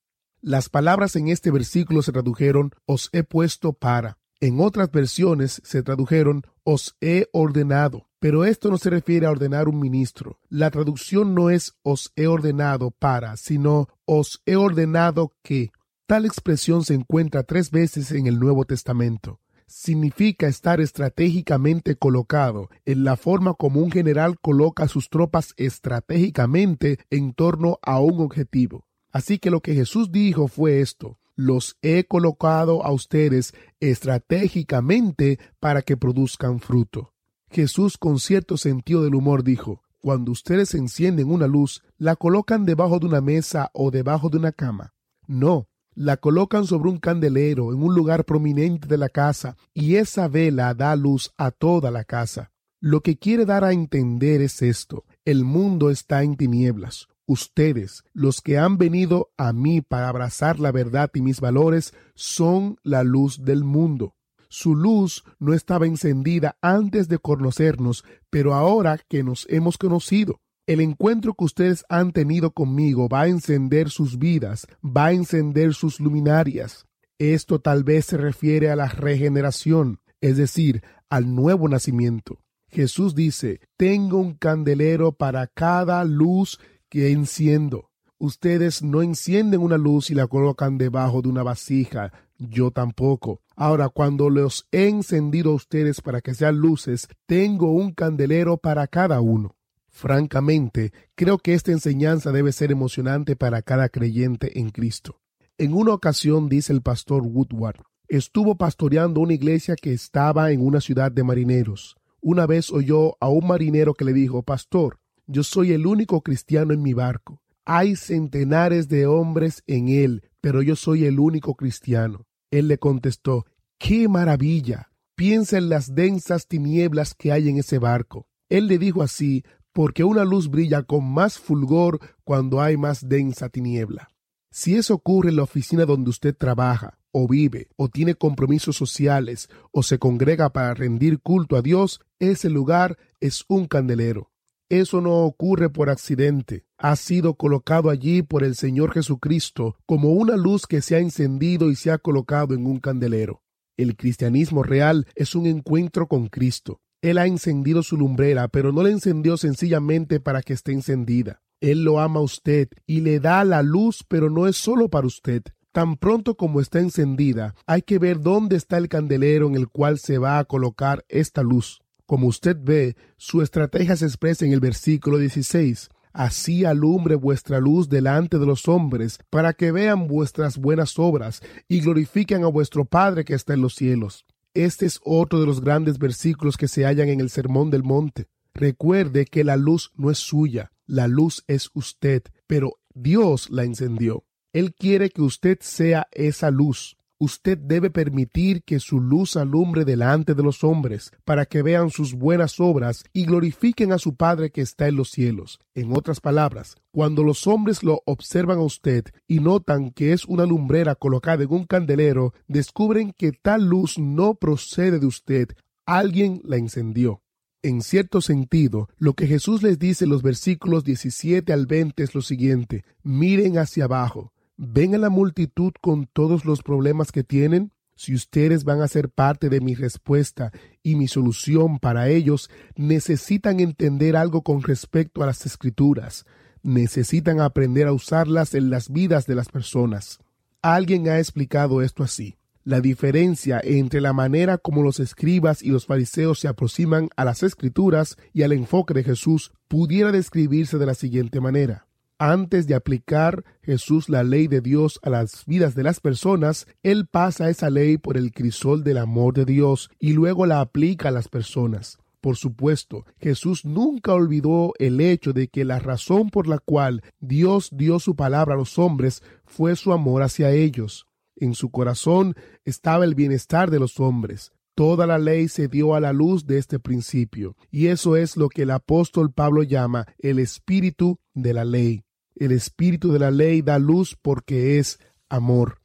Las 0.41 0.69
palabras 0.69 1.15
en 1.15 1.27
este 1.27 1.49
versículo 1.49 2.03
se 2.03 2.11
tradujeron 2.11 2.71
os 2.85 3.09
he 3.13 3.23
puesto 3.23 3.73
para. 3.73 4.19
En 4.39 4.59
otras 4.59 4.91
versiones 4.91 5.59
se 5.65 5.81
tradujeron 5.81 6.43
os 6.63 6.95
he 7.01 7.27
ordenado. 7.31 8.07
Pero 8.19 8.45
esto 8.45 8.69
no 8.69 8.77
se 8.77 8.91
refiere 8.91 9.25
a 9.25 9.31
ordenar 9.31 9.67
un 9.67 9.79
ministro. 9.79 10.37
La 10.49 10.69
traducción 10.69 11.33
no 11.33 11.49
es 11.49 11.73
os 11.81 12.11
he 12.15 12.27
ordenado 12.27 12.91
para, 12.91 13.37
sino 13.37 13.87
os 14.05 14.43
he 14.45 14.55
ordenado 14.55 15.33
que. 15.41 15.71
Tal 16.11 16.25
expresión 16.25 16.83
se 16.83 16.93
encuentra 16.93 17.43
tres 17.43 17.71
veces 17.71 18.11
en 18.11 18.27
el 18.27 18.37
Nuevo 18.37 18.65
Testamento. 18.65 19.39
Significa 19.65 20.47
estar 20.47 20.81
estratégicamente 20.81 21.95
colocado 21.95 22.69
en 22.83 23.05
la 23.05 23.15
forma 23.15 23.53
como 23.53 23.79
un 23.79 23.91
general 23.91 24.37
coloca 24.37 24.89
sus 24.89 25.09
tropas 25.09 25.53
estratégicamente 25.55 26.99
en 27.09 27.31
torno 27.33 27.79
a 27.81 28.01
un 28.01 28.19
objetivo. 28.19 28.83
Así 29.13 29.39
que 29.39 29.49
lo 29.49 29.61
que 29.61 29.73
Jesús 29.73 30.11
dijo 30.11 30.49
fue 30.49 30.81
esto, 30.81 31.17
los 31.37 31.77
he 31.81 32.03
colocado 32.03 32.83
a 32.83 32.91
ustedes 32.91 33.53
estratégicamente 33.79 35.39
para 35.61 35.81
que 35.81 35.95
produzcan 35.95 36.59
fruto. 36.59 37.13
Jesús 37.49 37.97
con 37.97 38.19
cierto 38.19 38.57
sentido 38.57 39.01
del 39.05 39.15
humor 39.15 39.45
dijo, 39.45 39.81
cuando 40.01 40.33
ustedes 40.33 40.73
encienden 40.75 41.31
una 41.31 41.47
luz, 41.47 41.81
¿la 41.97 42.17
colocan 42.17 42.65
debajo 42.65 42.99
de 42.99 43.05
una 43.05 43.21
mesa 43.21 43.71
o 43.73 43.91
debajo 43.91 44.27
de 44.27 44.39
una 44.39 44.51
cama? 44.51 44.93
No, 45.25 45.69
la 45.93 46.17
colocan 46.17 46.65
sobre 46.65 46.89
un 46.89 46.97
candelero 46.97 47.73
en 47.73 47.83
un 47.83 47.93
lugar 47.95 48.25
prominente 48.25 48.87
de 48.87 48.97
la 48.97 49.09
casa 49.09 49.57
y 49.73 49.95
esa 49.95 50.27
vela 50.27 50.73
da 50.73 50.95
luz 50.95 51.31
a 51.37 51.51
toda 51.51 51.91
la 51.91 52.03
casa. 52.03 52.51
Lo 52.79 53.01
que 53.01 53.17
quiere 53.17 53.45
dar 53.45 53.63
a 53.63 53.73
entender 53.73 54.41
es 54.41 54.61
esto, 54.61 55.05
el 55.25 55.43
mundo 55.43 55.89
está 55.89 56.23
en 56.23 56.35
tinieblas. 56.35 57.07
Ustedes, 57.27 58.03
los 58.13 58.41
que 58.41 58.57
han 58.57 58.77
venido 58.77 59.29
a 59.37 59.53
mí 59.53 59.81
para 59.81 60.09
abrazar 60.09 60.59
la 60.59 60.71
verdad 60.71 61.11
y 61.13 61.21
mis 61.21 61.39
valores, 61.39 61.93
son 62.15 62.77
la 62.83 63.03
luz 63.03 63.45
del 63.45 63.63
mundo. 63.63 64.15
Su 64.49 64.75
luz 64.75 65.23
no 65.39 65.53
estaba 65.53 65.85
encendida 65.85 66.57
antes 66.61 67.07
de 67.07 67.19
conocernos, 67.19 68.03
pero 68.29 68.53
ahora 68.53 68.99
que 69.07 69.23
nos 69.23 69.47
hemos 69.49 69.77
conocido, 69.77 70.41
el 70.67 70.79
encuentro 70.81 71.33
que 71.33 71.45
ustedes 71.45 71.83
han 71.89 72.11
tenido 72.11 72.51
conmigo 72.51 73.09
va 73.09 73.21
a 73.21 73.27
encender 73.27 73.89
sus 73.89 74.17
vidas, 74.17 74.67
va 74.83 75.07
a 75.07 75.11
encender 75.11 75.73
sus 75.73 75.99
luminarias. 75.99 76.85
Esto 77.17 77.59
tal 77.59 77.83
vez 77.83 78.05
se 78.05 78.17
refiere 78.17 78.69
a 78.69 78.75
la 78.75 78.87
regeneración, 78.87 79.99
es 80.21 80.37
decir, 80.37 80.83
al 81.09 81.33
nuevo 81.35 81.67
nacimiento. 81.67 82.39
Jesús 82.69 83.15
dice, 83.15 83.59
tengo 83.77 84.17
un 84.17 84.33
candelero 84.33 85.11
para 85.11 85.47
cada 85.47 86.03
luz 86.05 86.59
que 86.89 87.11
enciendo. 87.11 87.89
Ustedes 88.17 88.81
no 88.81 89.01
encienden 89.01 89.61
una 89.61 89.77
luz 89.77 90.09
y 90.09 90.15
la 90.15 90.27
colocan 90.27 90.77
debajo 90.77 91.21
de 91.21 91.29
una 91.29 91.43
vasija, 91.43 92.13
yo 92.37 92.71
tampoco. 92.71 93.41
Ahora, 93.55 93.89
cuando 93.89 94.29
los 94.29 94.67
he 94.71 94.87
encendido 94.87 95.51
a 95.51 95.55
ustedes 95.55 96.01
para 96.01 96.21
que 96.21 96.33
sean 96.33 96.57
luces, 96.57 97.07
tengo 97.25 97.71
un 97.71 97.93
candelero 97.93 98.57
para 98.57 98.87
cada 98.87 99.21
uno. 99.21 99.55
Francamente, 99.91 100.93
creo 101.15 101.37
que 101.37 101.53
esta 101.53 101.71
enseñanza 101.71 102.31
debe 102.31 102.53
ser 102.53 102.71
emocionante 102.71 103.35
para 103.35 103.61
cada 103.61 103.89
creyente 103.89 104.59
en 104.59 104.69
Cristo. 104.69 105.19
En 105.57 105.73
una 105.73 105.93
ocasión, 105.93 106.49
dice 106.49 106.73
el 106.73 106.81
pastor 106.81 107.21
Woodward, 107.23 107.81
estuvo 108.07 108.55
pastoreando 108.55 109.19
una 109.19 109.33
iglesia 109.33 109.75
que 109.75 109.93
estaba 109.93 110.51
en 110.51 110.65
una 110.65 110.81
ciudad 110.81 111.11
de 111.11 111.23
marineros. 111.23 111.97
Una 112.21 112.47
vez 112.47 112.71
oyó 112.71 113.17
a 113.19 113.29
un 113.29 113.45
marinero 113.47 113.93
que 113.93 114.05
le 114.05 114.13
dijo, 114.13 114.43
Pastor, 114.43 114.99
yo 115.27 115.43
soy 115.43 115.73
el 115.73 115.85
único 115.85 116.21
cristiano 116.21 116.73
en 116.73 116.81
mi 116.81 116.93
barco. 116.93 117.41
Hay 117.65 117.95
centenares 117.95 118.87
de 118.87 119.05
hombres 119.05 119.61
en 119.67 119.89
él, 119.89 120.29
pero 120.39 120.61
yo 120.61 120.75
soy 120.75 121.05
el 121.05 121.19
único 121.19 121.55
cristiano. 121.55 122.25
Él 122.49 122.67
le 122.67 122.79
contestó, 122.79 123.45
¡Qué 123.77 124.07
maravilla! 124.07 124.91
Piensa 125.15 125.57
en 125.57 125.69
las 125.69 125.93
densas 125.93 126.47
tinieblas 126.47 127.13
que 127.13 127.31
hay 127.31 127.49
en 127.49 127.57
ese 127.57 127.77
barco. 127.77 128.25
Él 128.49 128.67
le 128.67 128.77
dijo 128.77 129.01
así 129.03 129.43
porque 129.73 130.03
una 130.03 130.25
luz 130.25 130.49
brilla 130.49 130.83
con 130.83 131.05
más 131.05 131.39
fulgor 131.39 131.99
cuando 132.23 132.61
hay 132.61 132.77
más 132.77 133.07
densa 133.07 133.49
tiniebla. 133.49 134.09
Si 134.51 134.75
eso 134.75 134.95
ocurre 134.95 135.29
en 135.29 135.37
la 135.37 135.43
oficina 135.43 135.85
donde 135.85 136.09
usted 136.09 136.35
trabaja, 136.35 136.99
o 137.11 137.27
vive, 137.27 137.69
o 137.77 137.89
tiene 137.89 138.15
compromisos 138.15 138.75
sociales, 138.75 139.49
o 139.71 139.83
se 139.83 139.97
congrega 139.97 140.51
para 140.51 140.73
rendir 140.73 141.19
culto 141.19 141.55
a 141.55 141.61
Dios, 141.61 142.01
ese 142.19 142.49
lugar 142.49 142.97
es 143.19 143.45
un 143.47 143.67
candelero. 143.67 144.31
Eso 144.69 145.01
no 145.01 145.25
ocurre 145.25 145.69
por 145.69 145.89
accidente. 145.89 146.65
Ha 146.77 146.95
sido 146.95 147.35
colocado 147.35 147.89
allí 147.89 148.21
por 148.21 148.43
el 148.43 148.55
Señor 148.55 148.93
Jesucristo 148.93 149.75
como 149.85 150.11
una 150.11 150.37
luz 150.37 150.65
que 150.65 150.81
se 150.81 150.95
ha 150.95 150.99
encendido 150.99 151.69
y 151.69 151.75
se 151.75 151.91
ha 151.91 151.97
colocado 151.97 152.53
en 152.53 152.65
un 152.65 152.79
candelero. 152.79 153.41
El 153.75 153.97
cristianismo 153.97 154.63
real 154.63 155.07
es 155.15 155.35
un 155.35 155.45
encuentro 155.45 156.07
con 156.07 156.27
Cristo. 156.27 156.79
Él 157.01 157.17
ha 157.17 157.25
encendido 157.25 157.81
su 157.81 157.97
lumbrera, 157.97 158.47
pero 158.47 158.71
no 158.71 158.83
la 158.83 158.89
encendió 158.89 159.35
sencillamente 159.35 160.19
para 160.19 160.43
que 160.43 160.53
esté 160.53 160.71
encendida. 160.71 161.41
Él 161.59 161.83
lo 161.83 161.99
ama 161.99 162.19
a 162.19 162.23
usted 162.23 162.69
y 162.85 163.01
le 163.01 163.19
da 163.19 163.43
la 163.43 163.63
luz, 163.63 164.05
pero 164.07 164.29
no 164.29 164.47
es 164.47 164.55
solo 164.57 164.89
para 164.89 165.07
usted. 165.07 165.43
Tan 165.71 165.95
pronto 165.95 166.35
como 166.35 166.59
está 166.59 166.79
encendida, 166.79 167.55
hay 167.65 167.81
que 167.81 167.97
ver 167.97 168.19
dónde 168.19 168.55
está 168.55 168.77
el 168.77 168.89
candelero 168.89 169.47
en 169.47 169.55
el 169.55 169.69
cual 169.69 169.97
se 169.97 170.17
va 170.17 170.37
a 170.37 170.45
colocar 170.45 171.05
esta 171.07 171.43
luz. 171.43 171.81
Como 172.05 172.27
usted 172.27 172.57
ve, 172.59 172.97
su 173.17 173.41
estrategia 173.41 173.95
se 173.95 174.05
expresa 174.05 174.45
en 174.45 174.51
el 174.51 174.59
versículo 174.59 175.17
16. 175.17 175.89
Así 176.13 176.65
alumbre 176.65 177.15
vuestra 177.15 177.59
luz 177.59 177.87
delante 177.87 178.37
de 178.37 178.45
los 178.45 178.67
hombres, 178.67 179.17
para 179.29 179.53
que 179.53 179.71
vean 179.71 180.07
vuestras 180.07 180.57
buenas 180.57 180.99
obras 180.99 181.41
y 181.69 181.79
glorifiquen 181.79 182.43
a 182.43 182.47
vuestro 182.47 182.85
Padre 182.85 183.23
que 183.23 183.33
está 183.33 183.53
en 183.53 183.61
los 183.61 183.75
cielos. 183.75 184.25
Este 184.53 184.85
es 184.85 184.99
otro 185.03 185.39
de 185.39 185.45
los 185.45 185.61
grandes 185.61 185.97
versículos 185.97 186.57
que 186.57 186.67
se 186.67 186.83
hallan 186.83 187.07
en 187.07 187.21
el 187.21 187.29
Sermón 187.29 187.69
del 187.69 187.83
Monte. 187.83 188.27
Recuerde 188.53 189.25
que 189.25 189.45
la 189.45 189.55
luz 189.55 189.91
no 189.95 190.11
es 190.11 190.17
suya, 190.17 190.73
la 190.85 191.07
luz 191.07 191.45
es 191.47 191.69
usted, 191.73 192.23
pero 192.47 192.79
Dios 192.93 193.49
la 193.49 193.63
encendió. 193.63 194.25
Él 194.51 194.73
quiere 194.73 195.09
que 195.09 195.21
usted 195.21 195.59
sea 195.61 196.09
esa 196.11 196.51
luz 196.51 196.97
usted 197.21 197.55
debe 197.59 197.91
permitir 197.91 198.63
que 198.63 198.79
su 198.79 198.99
luz 198.99 199.37
alumbre 199.37 199.85
delante 199.85 200.33
de 200.33 200.41
los 200.41 200.63
hombres, 200.63 201.11
para 201.23 201.45
que 201.45 201.61
vean 201.61 201.91
sus 201.91 202.15
buenas 202.15 202.59
obras 202.59 203.03
y 203.13 203.25
glorifiquen 203.25 203.91
a 203.91 203.99
su 203.99 204.15
Padre 204.15 204.49
que 204.49 204.61
está 204.61 204.87
en 204.87 204.95
los 204.95 205.11
cielos. 205.11 205.59
En 205.75 205.95
otras 205.95 206.19
palabras, 206.19 206.77
cuando 206.91 207.21
los 207.21 207.45
hombres 207.45 207.83
lo 207.83 208.01
observan 208.07 208.57
a 208.57 208.63
usted 208.63 209.05
y 209.27 209.39
notan 209.39 209.91
que 209.91 210.13
es 210.13 210.25
una 210.25 210.47
lumbrera 210.47 210.95
colocada 210.95 211.43
en 211.43 211.53
un 211.53 211.65
candelero, 211.65 212.33
descubren 212.47 213.13
que 213.15 213.33
tal 213.33 213.65
luz 213.65 213.99
no 213.99 214.33
procede 214.33 214.97
de 214.97 215.05
usted, 215.05 215.49
alguien 215.85 216.41
la 216.43 216.57
encendió. 216.57 217.21
En 217.61 217.83
cierto 217.83 218.21
sentido, 218.21 218.89
lo 218.97 219.13
que 219.13 219.27
Jesús 219.27 219.61
les 219.61 219.77
dice 219.77 220.05
en 220.05 220.09
los 220.09 220.23
versículos 220.23 220.83
17 220.83 221.53
al 221.53 221.67
20 221.67 222.01
es 222.01 222.15
lo 222.15 222.23
siguiente, 222.23 222.83
miren 223.03 223.59
hacia 223.59 223.83
abajo, 223.83 224.33
¿Ven 224.63 224.93
a 224.93 224.99
la 224.99 225.09
multitud 225.09 225.71
con 225.81 226.05
todos 226.05 226.45
los 226.45 226.61
problemas 226.61 227.11
que 227.11 227.23
tienen? 227.23 227.71
Si 227.95 228.13
ustedes 228.13 228.63
van 228.63 228.83
a 228.83 228.87
ser 228.87 229.09
parte 229.09 229.49
de 229.49 229.59
mi 229.59 229.73
respuesta 229.73 230.51
y 230.83 230.95
mi 230.95 231.07
solución 231.07 231.79
para 231.79 232.09
ellos, 232.09 232.51
necesitan 232.75 233.59
entender 233.59 234.15
algo 234.15 234.43
con 234.43 234.61
respecto 234.61 235.23
a 235.23 235.25
las 235.25 235.47
escrituras. 235.47 236.27
Necesitan 236.61 237.39
aprender 237.39 237.87
a 237.87 237.91
usarlas 237.91 238.53
en 238.53 238.69
las 238.69 238.91
vidas 238.91 239.25
de 239.25 239.33
las 239.33 239.49
personas. 239.49 240.19
Alguien 240.61 241.09
ha 241.09 241.17
explicado 241.17 241.81
esto 241.81 242.03
así. 242.03 242.37
La 242.63 242.81
diferencia 242.81 243.59
entre 243.63 243.99
la 243.99 244.13
manera 244.13 244.59
como 244.59 244.83
los 244.83 244.99
escribas 244.99 245.63
y 245.63 245.69
los 245.69 245.87
fariseos 245.87 246.37
se 246.37 246.47
aproximan 246.47 247.09
a 247.15 247.25
las 247.25 247.41
escrituras 247.41 248.15
y 248.31 248.43
al 248.43 248.51
enfoque 248.51 248.93
de 248.93 249.03
Jesús 249.03 249.53
pudiera 249.67 250.11
describirse 250.11 250.77
de 250.77 250.85
la 250.85 250.93
siguiente 250.93 251.41
manera. 251.41 251.87
Antes 252.23 252.67
de 252.67 252.75
aplicar 252.75 253.43
Jesús 253.63 254.07
la 254.07 254.23
ley 254.23 254.45
de 254.47 254.61
Dios 254.61 254.99
a 255.01 255.09
las 255.09 255.43
vidas 255.47 255.73
de 255.73 255.81
las 255.81 255.99
personas, 255.99 256.67
Él 256.83 257.07
pasa 257.07 257.49
esa 257.49 257.71
ley 257.71 257.97
por 257.97 258.15
el 258.15 258.31
crisol 258.31 258.83
del 258.83 258.99
amor 258.99 259.33
de 259.33 259.43
Dios 259.43 259.89
y 259.97 260.13
luego 260.13 260.45
la 260.45 260.61
aplica 260.61 261.07
a 261.07 261.11
las 261.11 261.29
personas. 261.29 261.97
Por 262.21 262.37
supuesto, 262.37 263.07
Jesús 263.19 263.65
nunca 263.65 264.13
olvidó 264.13 264.73
el 264.77 265.01
hecho 265.01 265.33
de 265.33 265.47
que 265.47 265.65
la 265.65 265.79
razón 265.79 266.29
por 266.29 266.47
la 266.47 266.59
cual 266.59 267.01
Dios 267.19 267.69
dio 267.71 267.97
su 267.97 268.15
palabra 268.15 268.53
a 268.53 268.57
los 268.57 268.77
hombres 268.77 269.23
fue 269.43 269.75
su 269.75 269.91
amor 269.91 270.21
hacia 270.21 270.51
ellos. 270.51 271.07
En 271.35 271.55
su 271.55 271.71
corazón 271.71 272.35
estaba 272.63 273.03
el 273.03 273.15
bienestar 273.15 273.71
de 273.71 273.79
los 273.79 273.99
hombres. 273.99 274.51
Toda 274.75 275.07
la 275.07 275.17
ley 275.17 275.47
se 275.47 275.67
dio 275.67 275.95
a 275.95 275.99
la 275.99 276.13
luz 276.13 276.45
de 276.45 276.59
este 276.59 276.77
principio, 276.77 277.57
y 277.71 277.87
eso 277.87 278.15
es 278.15 278.37
lo 278.37 278.47
que 278.47 278.61
el 278.61 278.69
apóstol 278.69 279.31
Pablo 279.31 279.63
llama 279.63 280.05
el 280.19 280.37
espíritu 280.37 281.17
de 281.33 281.55
la 281.55 281.65
ley. 281.65 282.03
El 282.35 282.51
espíritu 282.51 283.11
de 283.11 283.19
la 283.19 283.31
ley 283.31 283.61
da 283.61 283.79
luz 283.79 284.17
porque 284.21 284.79
es 284.79 284.99
amor. 285.29 285.81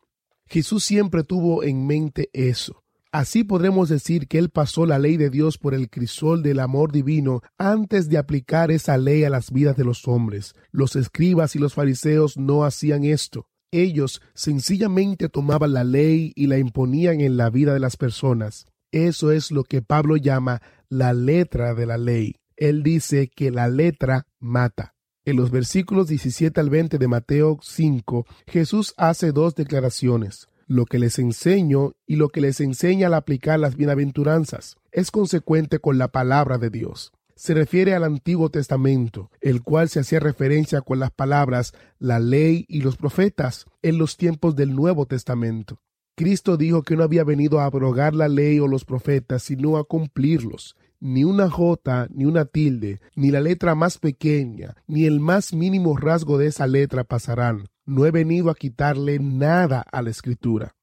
Jesús 0.46 0.84
siempre 0.84 1.24
tuvo 1.24 1.62
en 1.62 1.86
mente 1.86 2.30
eso. 2.32 2.82
Así 3.12 3.44
podremos 3.44 3.88
decir 3.88 4.28
que 4.28 4.38
Él 4.38 4.50
pasó 4.50 4.84
la 4.84 4.98
ley 4.98 5.16
de 5.16 5.30
Dios 5.30 5.58
por 5.58 5.74
el 5.74 5.88
crisol 5.88 6.42
del 6.42 6.60
amor 6.60 6.92
divino 6.92 7.40
antes 7.56 8.08
de 8.08 8.18
aplicar 8.18 8.70
esa 8.70 8.98
ley 8.98 9.24
a 9.24 9.30
las 9.30 9.50
vidas 9.50 9.76
de 9.76 9.84
los 9.84 10.06
hombres. 10.06 10.54
Los 10.70 10.96
escribas 10.96 11.56
y 11.56 11.58
los 11.58 11.74
fariseos 11.74 12.36
no 12.36 12.64
hacían 12.64 13.04
esto. 13.04 13.46
Ellos 13.70 14.20
sencillamente 14.34 15.28
tomaban 15.28 15.72
la 15.72 15.84
ley 15.84 16.32
y 16.34 16.46
la 16.46 16.58
imponían 16.58 17.20
en 17.20 17.36
la 17.36 17.50
vida 17.50 17.72
de 17.72 17.80
las 17.80 17.96
personas. 17.96 18.66
Eso 18.92 19.32
es 19.32 19.50
lo 19.50 19.64
que 19.64 19.82
Pablo 19.82 20.16
llama 20.16 20.60
la 20.88 21.12
letra 21.12 21.74
de 21.74 21.86
la 21.86 21.98
ley. 21.98 22.36
Él 22.56 22.82
dice 22.82 23.28
que 23.28 23.50
la 23.50 23.68
letra 23.68 24.26
mata. 24.38 24.95
En 25.26 25.34
los 25.34 25.50
versículos 25.50 26.06
17 26.06 26.60
al 26.60 26.70
20 26.70 26.98
de 26.98 27.08
Mateo 27.08 27.58
5, 27.60 28.26
Jesús 28.46 28.94
hace 28.96 29.32
dos 29.32 29.56
declaraciones 29.56 30.48
lo 30.68 30.84
que 30.84 31.00
les 31.00 31.18
enseño 31.18 31.94
y 32.06 32.14
lo 32.14 32.28
que 32.28 32.40
les 32.40 32.60
enseña 32.60 33.08
al 33.08 33.14
aplicar 33.14 33.58
las 33.58 33.76
bienaventuranzas. 33.76 34.76
Es 34.92 35.10
consecuente 35.10 35.80
con 35.80 35.98
la 35.98 36.08
palabra 36.08 36.58
de 36.58 36.70
Dios. 36.70 37.12
Se 37.34 37.54
refiere 37.54 37.94
al 37.94 38.04
Antiguo 38.04 38.50
Testamento, 38.50 39.30
el 39.40 39.62
cual 39.62 39.88
se 39.88 39.98
hacía 39.98 40.20
referencia 40.20 40.80
con 40.80 41.00
las 41.00 41.10
palabras 41.10 41.72
la 41.98 42.20
ley 42.20 42.64
y 42.68 42.82
los 42.82 42.96
profetas 42.96 43.66
en 43.82 43.98
los 43.98 44.16
tiempos 44.16 44.54
del 44.54 44.76
Nuevo 44.76 45.06
Testamento. 45.06 45.80
Cristo 46.16 46.56
dijo 46.56 46.82
que 46.82 46.96
no 46.96 47.02
había 47.02 47.24
venido 47.24 47.58
a 47.58 47.64
abrogar 47.64 48.14
la 48.14 48.28
ley 48.28 48.60
o 48.60 48.68
los 48.68 48.84
profetas, 48.84 49.42
sino 49.42 49.76
a 49.76 49.84
cumplirlos. 49.84 50.76
Ni 51.00 51.24
una 51.24 51.50
jota, 51.50 52.08
ni 52.10 52.24
una 52.24 52.46
tilde, 52.46 53.00
ni 53.14 53.30
la 53.30 53.40
letra 53.40 53.74
más 53.74 53.98
pequeña, 53.98 54.74
ni 54.86 55.04
el 55.04 55.20
más 55.20 55.52
mínimo 55.52 55.96
rasgo 55.96 56.38
de 56.38 56.46
esa 56.46 56.66
letra 56.66 57.04
pasarán, 57.04 57.68
no 57.84 58.06
he 58.06 58.10
venido 58.10 58.50
a 58.50 58.54
quitarle 58.54 59.18
nada 59.18 59.80
a 59.80 60.02
la 60.02 60.10
escritura. 60.10 60.74